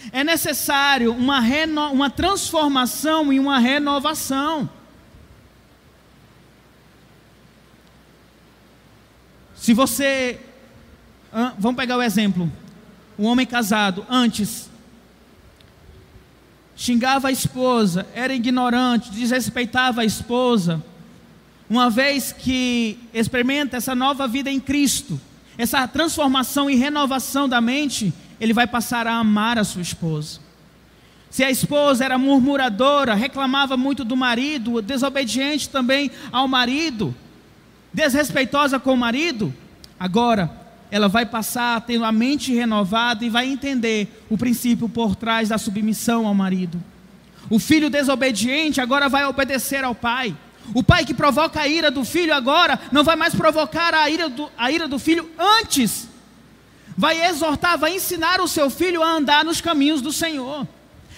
[0.10, 1.92] É necessário uma, reno...
[1.92, 4.70] uma transformação e uma renovação.
[9.58, 10.40] Se você.
[11.60, 12.50] Vamos pegar o exemplo.
[13.18, 14.70] O homem casado, antes,
[16.78, 20.82] xingava a esposa, era ignorante, desrespeitava a esposa.
[21.70, 25.20] Uma vez que experimenta essa nova vida em Cristo,
[25.58, 30.40] essa transformação e renovação da mente, ele vai passar a amar a sua esposa.
[31.30, 37.16] Se a esposa era murmuradora, reclamava muito do marido, desobediente também ao marido,
[37.92, 39.54] desrespeitosa com o marido,
[40.00, 40.52] agora
[40.92, 45.58] ela vai passar tendo a mente renovada e vai entender o princípio por trás da
[45.58, 46.80] submissão ao marido.
[47.50, 50.36] O filho desobediente agora vai obedecer ao pai.
[50.74, 54.30] O pai que provoca a ira do filho agora não vai mais provocar a ira
[54.30, 56.08] do, a ira do filho antes.
[56.96, 60.68] Vai exortar, vai ensinar o seu filho a andar nos caminhos do Senhor.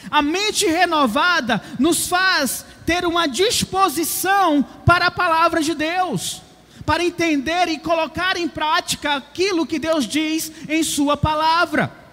[0.09, 6.41] A mente renovada nos faz ter uma disposição para a palavra de Deus,
[6.85, 12.04] para entender e colocar em prática aquilo que Deus diz em Sua palavra.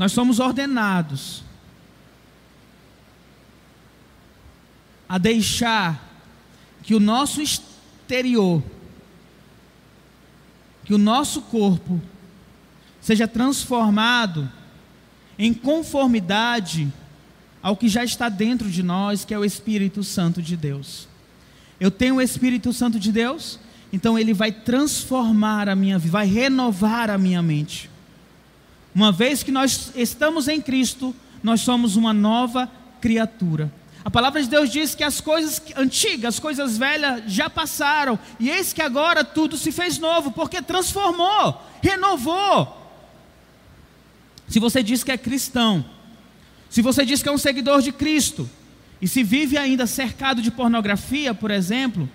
[0.00, 1.42] Nós somos ordenados
[5.06, 6.02] a deixar
[6.82, 8.62] que o nosso exterior
[10.86, 12.00] que o nosso corpo
[12.98, 14.50] seja transformado
[15.38, 16.90] em conformidade
[17.62, 21.06] ao que já está dentro de nós, que é o Espírito Santo de Deus.
[21.78, 23.60] Eu tenho o Espírito Santo de Deus,
[23.92, 27.89] então ele vai transformar a minha vida, vai renovar a minha mente.
[28.94, 33.72] Uma vez que nós estamos em Cristo, nós somos uma nova criatura.
[34.04, 38.48] A palavra de Deus diz que as coisas antigas, as coisas velhas já passaram, e
[38.48, 42.76] eis que agora tudo se fez novo, porque transformou, renovou.
[44.48, 45.84] Se você diz que é cristão,
[46.68, 48.48] se você diz que é um seguidor de Cristo,
[49.02, 52.08] e se vive ainda cercado de pornografia, por exemplo,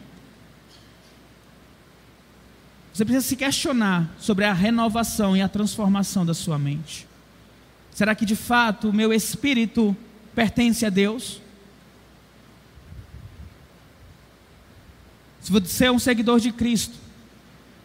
[2.95, 7.05] você precisa se questionar sobre a renovação e a transformação da sua mente.
[7.93, 9.93] Será que de fato o meu espírito
[10.33, 11.41] pertence a Deus?
[15.41, 16.95] Se você é um seguidor de Cristo,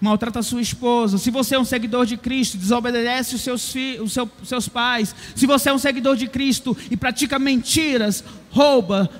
[0.00, 1.18] maltrata a sua esposa.
[1.18, 5.12] Se você é um seguidor de Cristo, desobedece os seus, filhos, os, seu, seus pais.
[5.34, 9.10] Se você é um seguidor de Cristo e pratica mentiras, rouba,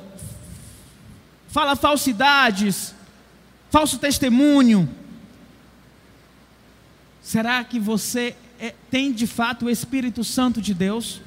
[1.48, 2.94] fala falsidades,
[3.72, 4.99] falso testemunho.
[7.22, 11.20] Será que você é, tem de fato o Espírito Santo de Deus?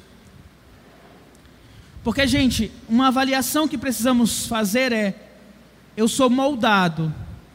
[2.02, 5.14] Porque, gente, uma avaliação que precisamos fazer é:
[5.96, 7.12] eu sou moldado,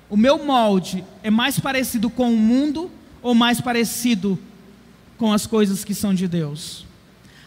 [0.10, 2.90] o meu molde é mais parecido com o mundo
[3.22, 4.40] ou mais parecido
[5.18, 6.86] com as coisas que são de Deus?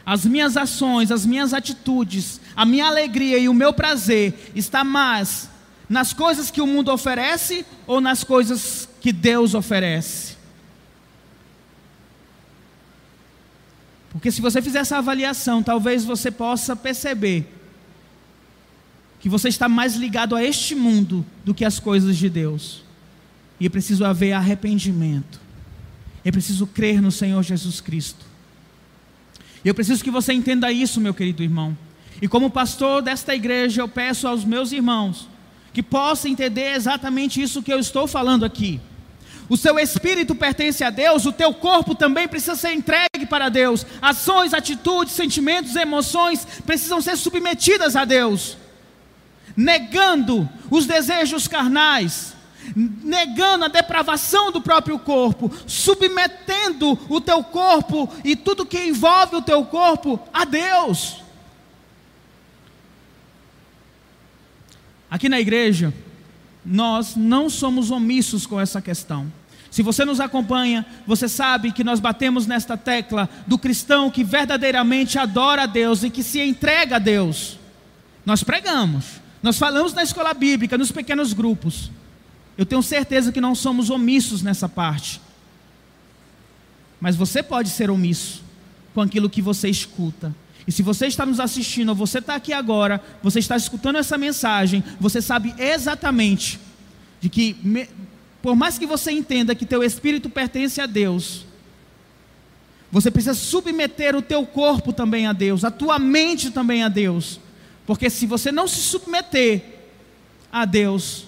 [0.05, 5.48] As minhas ações, as minhas atitudes, a minha alegria e o meu prazer está mais
[5.88, 10.41] nas coisas que o mundo oferece ou nas coisas que Deus oferece?
[14.13, 17.46] Porque se você fizer essa avaliação, talvez você possa perceber
[19.19, 22.85] que você está mais ligado a este mundo do que às coisas de Deus.
[23.58, 25.40] E é preciso haver arrependimento.
[26.25, 28.27] É preciso crer no Senhor Jesus Cristo.
[29.65, 31.77] E eu preciso que você entenda isso, meu querido irmão.
[32.21, 35.29] E como pastor desta igreja, eu peço aos meus irmãos
[35.73, 38.81] que possam entender exatamente isso que eu estou falando aqui.
[39.53, 43.85] O seu espírito pertence a Deus, o teu corpo também precisa ser entregue para Deus.
[44.00, 48.57] Ações, atitudes, sentimentos, emoções precisam ser submetidas a Deus
[49.55, 52.35] negando os desejos carnais,
[52.75, 59.42] negando a depravação do próprio corpo, submetendo o teu corpo e tudo que envolve o
[59.42, 61.23] teu corpo a Deus.
[65.11, 65.92] Aqui na igreja,
[66.65, 69.31] nós não somos omissos com essa questão.
[69.73, 75.18] Se você nos acompanha, você sabe que nós batemos nesta tecla do cristão que verdadeiramente
[75.18, 77.58] adora a Deus e que se entrega a Deus.
[78.27, 81.90] Nós pregamos, nós falamos na escola bíblica, nos pequenos grupos.
[82.58, 85.23] Eu tenho certeza que não somos omissos nessa parte.
[87.00, 88.44] Mas você pode ser omisso
[88.92, 90.35] com aquilo que você escuta.
[90.66, 94.18] E se você está nos assistindo, ou você está aqui agora, você está escutando essa
[94.18, 96.60] mensagem, você sabe exatamente
[97.23, 97.56] de que,
[98.43, 101.47] por mais que você entenda que teu espírito pertence a Deus,
[102.90, 107.40] você precisa submeter o teu corpo também a Deus, a tua mente também a Deus.
[107.87, 109.63] Porque se você não se submeter
[110.53, 111.25] a Deus,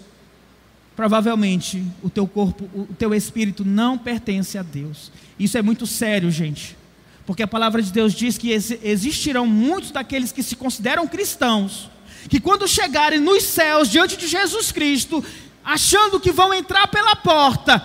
[0.94, 5.10] provavelmente o teu corpo, o teu espírito não pertence a Deus.
[5.38, 6.76] Isso é muito sério, gente.
[7.24, 11.88] Porque a palavra de Deus diz que existirão muitos daqueles que se consideram cristãos,
[12.28, 15.24] que quando chegarem nos céus diante de Jesus Cristo,
[15.64, 17.82] achando que vão entrar pela porta,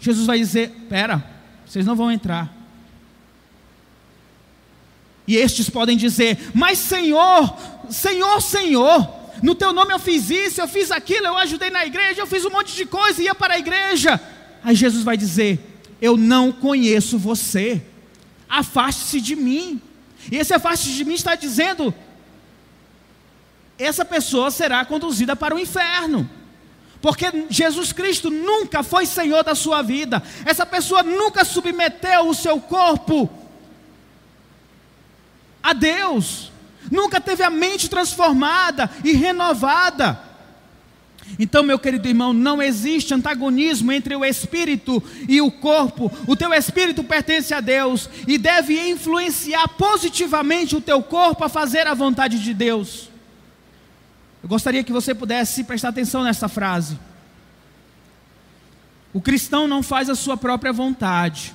[0.00, 1.24] Jesus vai dizer: Pera,
[1.66, 2.52] vocês não vão entrar.
[5.26, 7.56] E estes podem dizer: Mas Senhor,
[7.88, 12.20] Senhor, Senhor, no teu nome eu fiz isso, eu fiz aquilo, eu ajudei na igreja,
[12.20, 14.20] eu fiz um monte de coisa e ia para a igreja.
[14.62, 15.58] Aí Jesus vai dizer:
[16.00, 17.82] Eu não conheço você,
[18.48, 19.80] afaste-se de mim.
[20.30, 21.94] E esse afaste de mim está dizendo:
[23.78, 26.28] essa pessoa será conduzida para o inferno.
[27.04, 32.58] Porque Jesus Cristo nunca foi Senhor da sua vida, essa pessoa nunca submeteu o seu
[32.58, 33.28] corpo
[35.62, 36.50] a Deus,
[36.90, 40.18] nunca teve a mente transformada e renovada.
[41.38, 46.10] Então, meu querido irmão, não existe antagonismo entre o espírito e o corpo.
[46.26, 51.86] O teu espírito pertence a Deus e deve influenciar positivamente o teu corpo a fazer
[51.86, 53.12] a vontade de Deus.
[54.44, 56.98] Eu gostaria que você pudesse prestar atenção nessa frase.
[59.10, 61.54] O cristão não faz a sua própria vontade.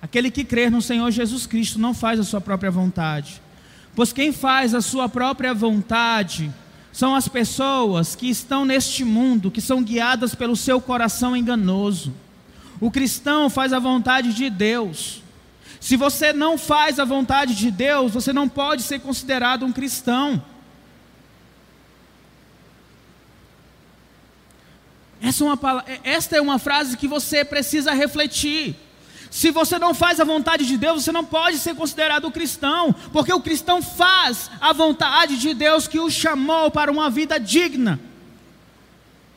[0.00, 3.42] Aquele que crer no Senhor Jesus Cristo não faz a sua própria vontade.
[3.94, 6.50] Pois quem faz a sua própria vontade
[6.94, 12.10] são as pessoas que estão neste mundo, que são guiadas pelo seu coração enganoso.
[12.80, 15.22] O cristão faz a vontade de Deus.
[15.78, 20.42] Se você não faz a vontade de Deus, você não pode ser considerado um cristão.
[25.20, 28.76] Essa é uma, esta é uma frase que você precisa refletir.
[29.30, 33.32] Se você não faz a vontade de Deus, você não pode ser considerado cristão, porque
[33.32, 38.00] o cristão faz a vontade de Deus que o chamou para uma vida digna.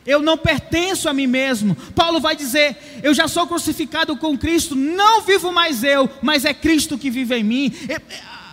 [0.05, 1.75] Eu não pertenço a mim mesmo.
[1.93, 6.53] Paulo vai dizer: Eu já sou crucificado com Cristo, não vivo mais eu, mas é
[6.53, 7.73] Cristo que vive em mim.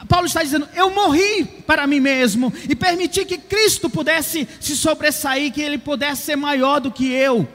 [0.09, 5.53] Paulo está dizendo: Eu morri para mim mesmo e permiti que Cristo pudesse se sobressair,
[5.53, 7.47] que ele pudesse ser maior do que eu.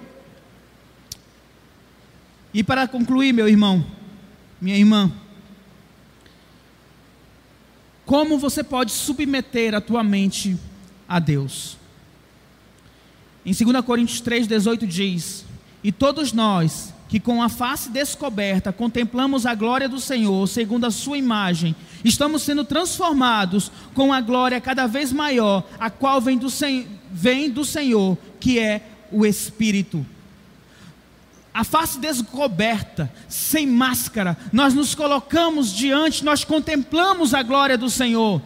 [2.54, 3.84] E para concluir, meu irmão,
[4.62, 5.12] minha irmã,
[8.06, 10.56] como você pode submeter a tua mente
[11.10, 11.78] a Deus?
[13.43, 15.45] Em 2 Coríntios 3,18 diz:
[15.84, 20.91] E todos nós, que com a face descoberta contemplamos a glória do Senhor, segundo a
[20.91, 26.47] Sua imagem, estamos sendo transformados com a glória cada vez maior, a qual vem do,
[27.12, 28.82] vem do Senhor, que é
[29.12, 30.06] o Espírito.
[31.54, 38.41] A face descoberta, sem máscara, nós nos colocamos diante, nós contemplamos a glória do Senhor,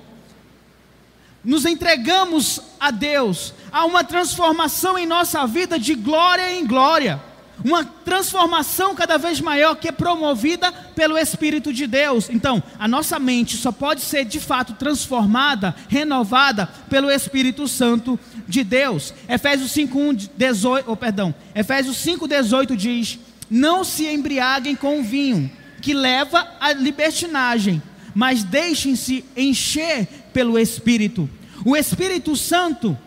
[1.43, 7.22] nos entregamos a Deus, há uma transformação em nossa vida de glória em glória
[7.64, 12.30] uma transformação cada vez maior que é promovida pelo Espírito de Deus.
[12.30, 18.64] Então, a nossa mente só pode ser de fato transformada, renovada pelo Espírito Santo de
[18.64, 19.14] Deus.
[19.28, 21.34] Efésios 5:1 18, oh, perdão.
[21.55, 25.49] Efésios 5:18 diz: "Não se embriaguem com o vinho,
[25.82, 27.82] que leva à libertinagem,
[28.14, 31.30] mas deixem-se encher pelo Espírito."
[31.66, 32.97] O Espírito Santo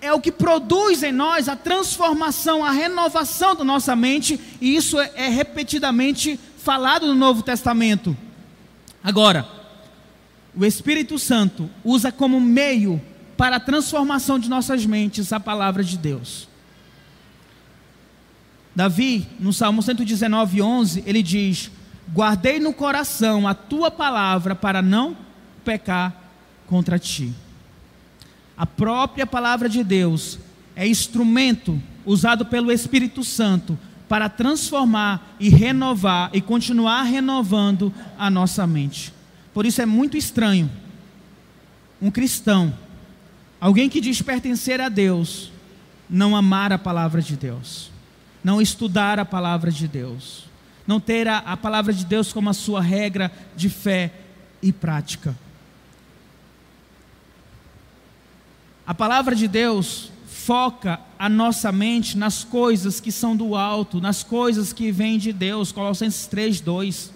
[0.00, 4.98] é o que produz em nós a transformação, a renovação da nossa mente, e isso
[4.98, 8.16] é, é repetidamente falado no Novo Testamento.
[9.02, 9.46] Agora,
[10.56, 13.00] o Espírito Santo usa como meio
[13.36, 16.48] para a transformação de nossas mentes a palavra de Deus.
[18.74, 21.70] Davi, no Salmo 119, 11, ele diz:
[22.12, 25.16] Guardei no coração a tua palavra para não
[25.64, 26.14] pecar
[26.66, 27.32] contra ti.
[28.60, 30.38] A própria palavra de Deus
[30.76, 38.66] é instrumento usado pelo Espírito Santo para transformar e renovar e continuar renovando a nossa
[38.66, 39.14] mente.
[39.54, 40.70] Por isso é muito estranho
[42.02, 42.76] um cristão,
[43.58, 45.50] alguém que diz pertencer a Deus,
[46.08, 47.90] não amar a palavra de Deus.
[48.44, 50.44] não estudar a palavra de Deus,
[50.86, 54.12] não ter a, a palavra de Deus como a sua regra de fé
[54.62, 55.34] e prática.
[58.86, 64.22] A palavra de Deus foca a nossa mente nas coisas que são do alto, nas
[64.22, 67.12] coisas que vêm de Deus, Colossenses 3, 2.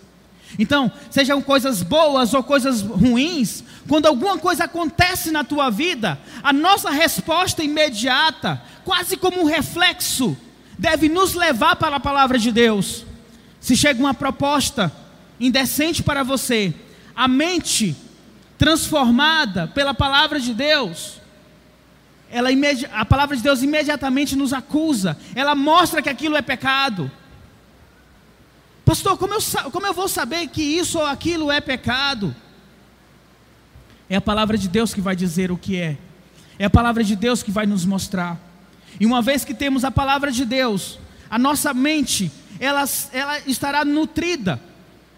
[0.58, 6.52] Então, sejam coisas boas ou coisas ruins, quando alguma coisa acontece na tua vida, a
[6.52, 10.36] nossa resposta imediata, quase como um reflexo,
[10.78, 13.04] deve nos levar para a palavra de Deus.
[13.60, 14.92] Se chega uma proposta
[15.40, 16.72] indecente para você,
[17.16, 17.96] a mente
[18.58, 21.20] transformada pela palavra de Deus,
[22.30, 22.48] ela,
[22.92, 27.10] a palavra de Deus imediatamente nos acusa, ela mostra que aquilo é pecado.
[28.84, 32.34] Pastor, como eu, como eu vou saber que isso ou aquilo é pecado?
[34.08, 35.96] É a palavra de Deus que vai dizer o que é,
[36.58, 38.38] é a palavra de Deus que vai nos mostrar.
[39.00, 40.98] E uma vez que temos a palavra de Deus,
[41.30, 44.60] a nossa mente, ela, ela estará nutrida,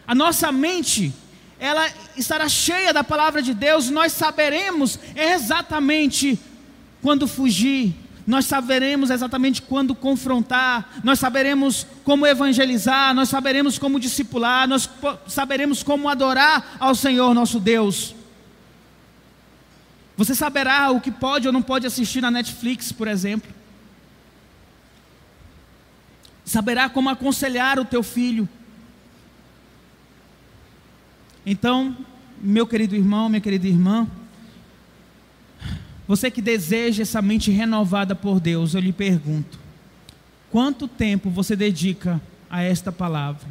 [0.07, 1.13] a nossa mente,
[1.59, 6.39] ela estará cheia da palavra de Deus, nós saberemos exatamente
[7.07, 7.95] quando fugir,
[8.27, 14.91] nós saberemos exatamente quando confrontar, nós saberemos como evangelizar, nós saberemos como discipular, nós
[15.29, 18.13] saberemos como adorar ao Senhor nosso Deus.
[20.17, 23.55] Você saberá o que pode ou não pode assistir na Netflix, por exemplo.
[26.45, 28.49] Saberá como aconselhar o teu filho.
[31.47, 31.97] Então,
[32.43, 34.09] meu querido irmão, minha querida irmã,
[36.07, 39.59] você que deseja essa mente renovada por Deus, eu lhe pergunto:
[40.51, 43.47] quanto tempo você dedica a esta palavra?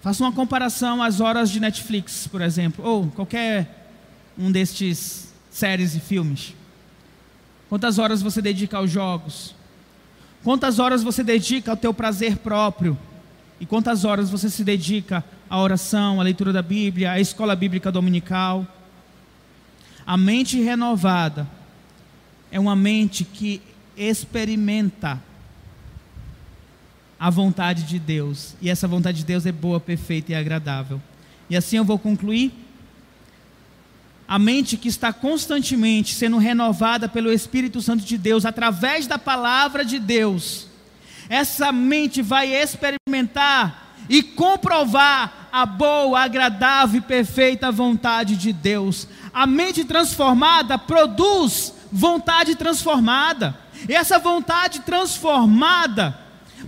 [0.00, 3.88] Faça uma comparação às horas de Netflix, por exemplo, ou qualquer
[4.38, 6.54] um destes séries e filmes.
[7.68, 9.54] Quantas horas você dedica aos jogos?
[10.44, 12.98] Quantas horas você dedica ao teu prazer próprio?
[13.58, 17.90] E quantas horas você se dedica à oração, à leitura da Bíblia, à escola bíblica
[17.90, 18.66] dominical?
[20.06, 21.48] A mente renovada
[22.50, 23.62] é uma mente que
[23.96, 25.22] experimenta
[27.18, 28.54] a vontade de Deus.
[28.60, 31.00] E essa vontade de Deus é boa, perfeita e agradável.
[31.48, 32.52] E assim eu vou concluir.
[34.26, 39.84] A mente que está constantemente sendo renovada pelo Espírito Santo de Deus, através da palavra
[39.84, 40.68] de Deus,
[41.28, 49.06] essa mente vai experimentar e comprovar a boa, agradável e perfeita vontade de Deus.
[49.34, 53.58] A mente transformada produz vontade transformada.
[53.88, 56.16] E essa vontade transformada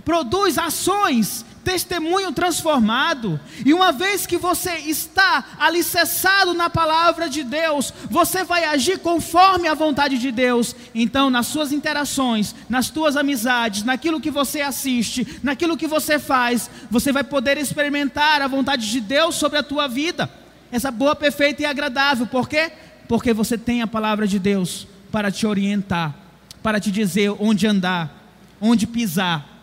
[0.03, 3.37] produz ações testemunho transformado.
[3.65, 9.67] E uma vez que você está alicerçado na palavra de Deus, você vai agir conforme
[9.67, 10.73] a vontade de Deus.
[10.95, 16.69] Então, nas suas interações, nas tuas amizades, naquilo que você assiste, naquilo que você faz,
[16.89, 20.46] você vai poder experimentar a vontade de Deus sobre a tua vida.
[20.71, 22.27] Essa boa, perfeita e agradável.
[22.27, 22.71] Por quê?
[23.07, 26.15] Porque você tem a palavra de Deus para te orientar,
[26.61, 28.13] para te dizer onde andar,
[28.59, 29.57] onde pisar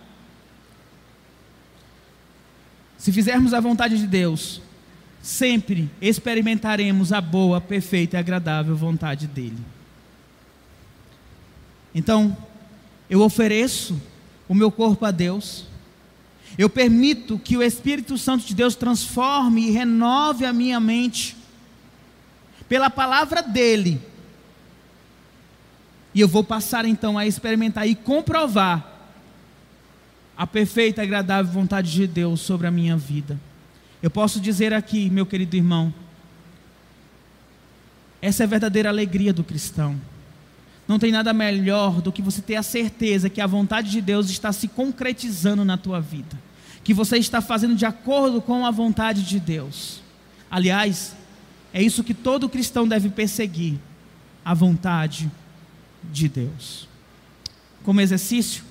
[3.05, 4.63] Se fizermos a vontade de Deus,
[5.21, 9.59] sempre experimentaremos a boa, perfeita e agradável vontade dEle.
[11.95, 12.35] Então,
[13.11, 14.01] eu ofereço
[14.49, 15.67] o meu corpo a Deus,
[16.57, 21.37] eu permito que o Espírito Santo de Deus transforme e renove a minha mente,
[22.69, 24.01] pela palavra dEle,
[26.15, 28.93] e eu vou passar então a experimentar e comprovar
[30.37, 33.39] a perfeita e agradável vontade de Deus sobre a minha vida.
[34.01, 35.93] Eu posso dizer aqui, meu querido irmão,
[38.23, 40.01] essa é a verdadeira alegria do cristão.
[40.87, 44.29] Não tem nada melhor do que você ter a certeza que a vontade de Deus
[44.29, 46.39] está se concretizando na tua vida,
[46.85, 50.03] que você está fazendo de acordo com a vontade de Deus.
[50.51, 51.17] Aliás,
[51.73, 53.81] é isso que todo cristão deve perseguir,
[54.45, 55.31] a vontade
[56.13, 56.87] de Deus.
[57.83, 58.63] Como exercício,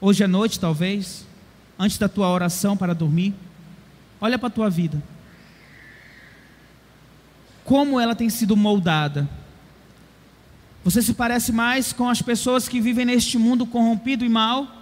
[0.00, 1.24] hoje à noite talvez,
[1.78, 3.32] antes da tua oração para dormir,
[4.20, 5.00] olha para a tua vida.
[7.64, 9.28] Como ela tem sido moldada.
[10.82, 14.81] Você se parece mais com as pessoas que vivem neste mundo corrompido e mal?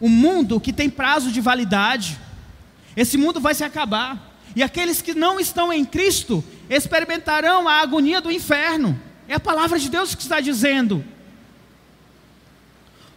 [0.00, 2.18] O mundo que tem prazo de validade.
[2.96, 4.30] Esse mundo vai se acabar.
[4.56, 8.98] E aqueles que não estão em Cristo experimentarão a agonia do inferno.
[9.28, 11.04] É a palavra de Deus que está dizendo.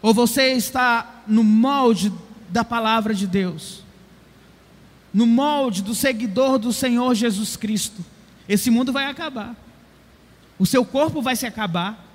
[0.01, 2.11] Ou você está no molde
[2.49, 3.81] da palavra de Deus,
[5.13, 8.03] no molde do seguidor do Senhor Jesus Cristo.
[8.47, 9.55] Esse mundo vai acabar,
[10.59, 12.05] o seu corpo vai se acabar,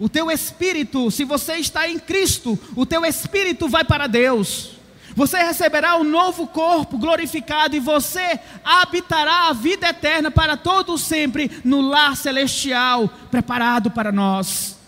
[0.00, 4.70] O teu espírito, se você está em Cristo, o teu espírito vai para Deus.
[5.14, 11.50] Você receberá um novo corpo glorificado e você habitará a vida eterna para todo sempre
[11.62, 14.78] no lar celestial preparado para nós.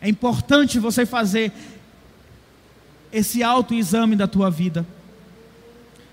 [0.00, 1.52] É importante você fazer
[3.12, 4.86] esse autoexame da tua vida.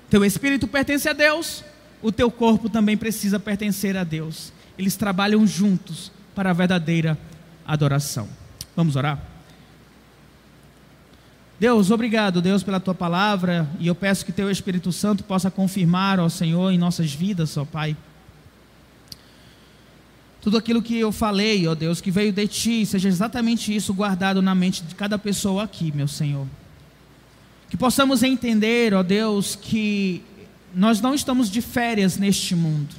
[0.10, 1.64] Teu espírito pertence a Deus,
[2.02, 4.52] o teu corpo também precisa pertencer a Deus.
[4.78, 7.18] Eles trabalham juntos para a verdadeira
[7.74, 8.28] adoração.
[8.76, 9.22] Vamos orar?
[11.60, 16.20] Deus, obrigado, Deus, pela tua palavra, e eu peço que teu Espírito Santo possa confirmar,
[16.20, 17.96] ó Senhor, em nossas vidas, ó Pai.
[20.42, 24.42] Tudo aquilo que eu falei, ó Deus, que veio de ti, seja exatamente isso guardado
[24.42, 26.48] na mente de cada pessoa aqui, meu Senhor.
[27.70, 30.24] Que possamos entender, ó Deus, que
[30.74, 32.96] nós não estamos de férias neste mundo.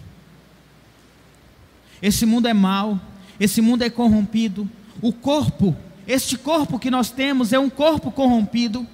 [2.01, 3.01] Esse mundo é mau,
[3.45, 4.69] esse mundo é corrompido,
[5.01, 5.77] o corpo
[6.07, 8.87] este corpo que nós temos é um corpo corrompido,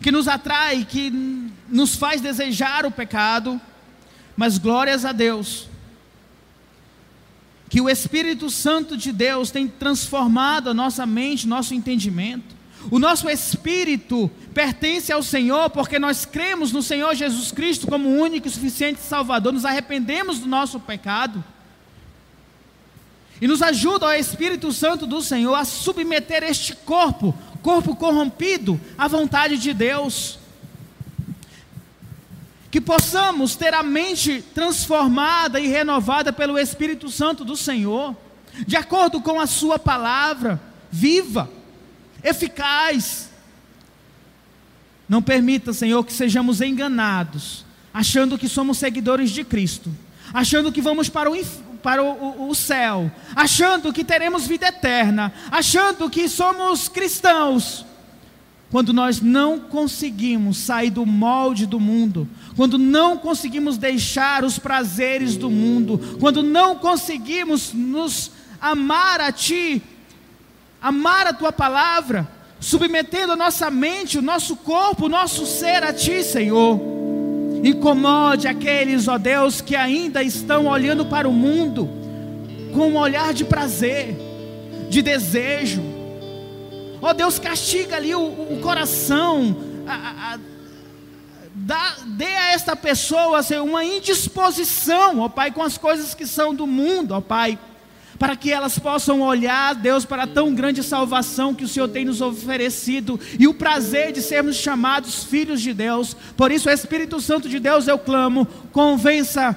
[0.00, 1.10] que nos atrai, que
[1.68, 3.60] nos faz desejar o pecado,
[4.36, 5.68] mas glórias a Deus,
[7.68, 12.54] que o Espírito Santo de Deus tem transformado a nossa mente, nosso entendimento.
[12.88, 18.46] O nosso espírito pertence ao Senhor porque nós cremos no Senhor Jesus Cristo como único
[18.46, 21.42] e suficiente Salvador, nos arrependemos do nosso pecado
[23.40, 29.06] e nos ajuda, o Espírito Santo do Senhor, a submeter este corpo, corpo corrompido, à
[29.08, 30.38] vontade de Deus.
[32.70, 38.16] Que possamos ter a mente transformada e renovada pelo Espírito Santo do Senhor,
[38.66, 40.60] de acordo com a Sua palavra,
[40.90, 41.50] viva,
[42.24, 43.30] eficaz.
[45.06, 49.94] Não permita, Senhor, que sejamos enganados, achando que somos seguidores de Cristo,
[50.32, 54.68] achando que vamos para o inferno para o, o, o, céu, achando que teremos vida
[54.68, 57.84] eterna, achando que somos cristãos,
[58.70, 65.36] quando nós não conseguimos sair do molde do mundo, quando não conseguimos deixar os prazeres
[65.36, 69.82] do mundo, quando não conseguimos nos amar a Ti,
[70.82, 75.92] amar a Tua palavra, submetendo a nossa mente, o nosso corpo, o nosso ser a
[75.92, 76.95] Ti, Senhor.
[77.66, 81.88] Incomode aqueles, ó Deus, que ainda estão olhando para o mundo
[82.72, 84.16] com um olhar de prazer,
[84.88, 85.82] de desejo.
[87.02, 89.56] Ó Deus, castiga ali o, o coração,
[89.86, 90.38] a, a,
[91.54, 96.54] dá, dê a esta pessoa assim, uma indisposição, ó Pai, com as coisas que são
[96.54, 97.58] do mundo, ó Pai
[98.18, 102.04] para que elas possam olhar, Deus, para a tão grande salvação que o Senhor tem
[102.04, 106.16] nos oferecido e o prazer de sermos chamados filhos de Deus.
[106.36, 109.56] Por isso, Espírito Santo de Deus, eu clamo, convença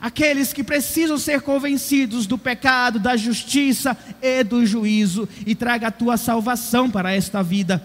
[0.00, 5.92] aqueles que precisam ser convencidos do pecado, da justiça e do juízo e traga a
[5.92, 7.82] tua salvação para esta vida.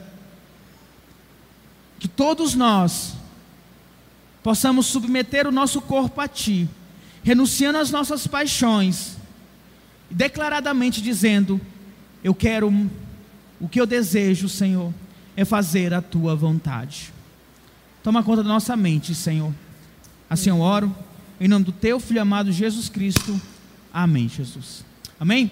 [1.99, 3.13] Que todos nós
[4.43, 6.67] possamos submeter o nosso corpo a ti,
[7.23, 9.20] renunciando às nossas paixões
[10.11, 11.59] declaradamente dizendo:
[12.23, 12.71] Eu quero,
[13.59, 14.93] o que eu desejo, Senhor,
[15.35, 17.11] é fazer a tua vontade.
[18.03, 19.53] Toma conta da nossa mente, Senhor.
[20.29, 20.95] Assim eu oro,
[21.39, 23.39] em nome do teu filho amado Jesus Cristo.
[23.93, 24.83] Amém, Jesus.
[25.19, 25.51] Amém?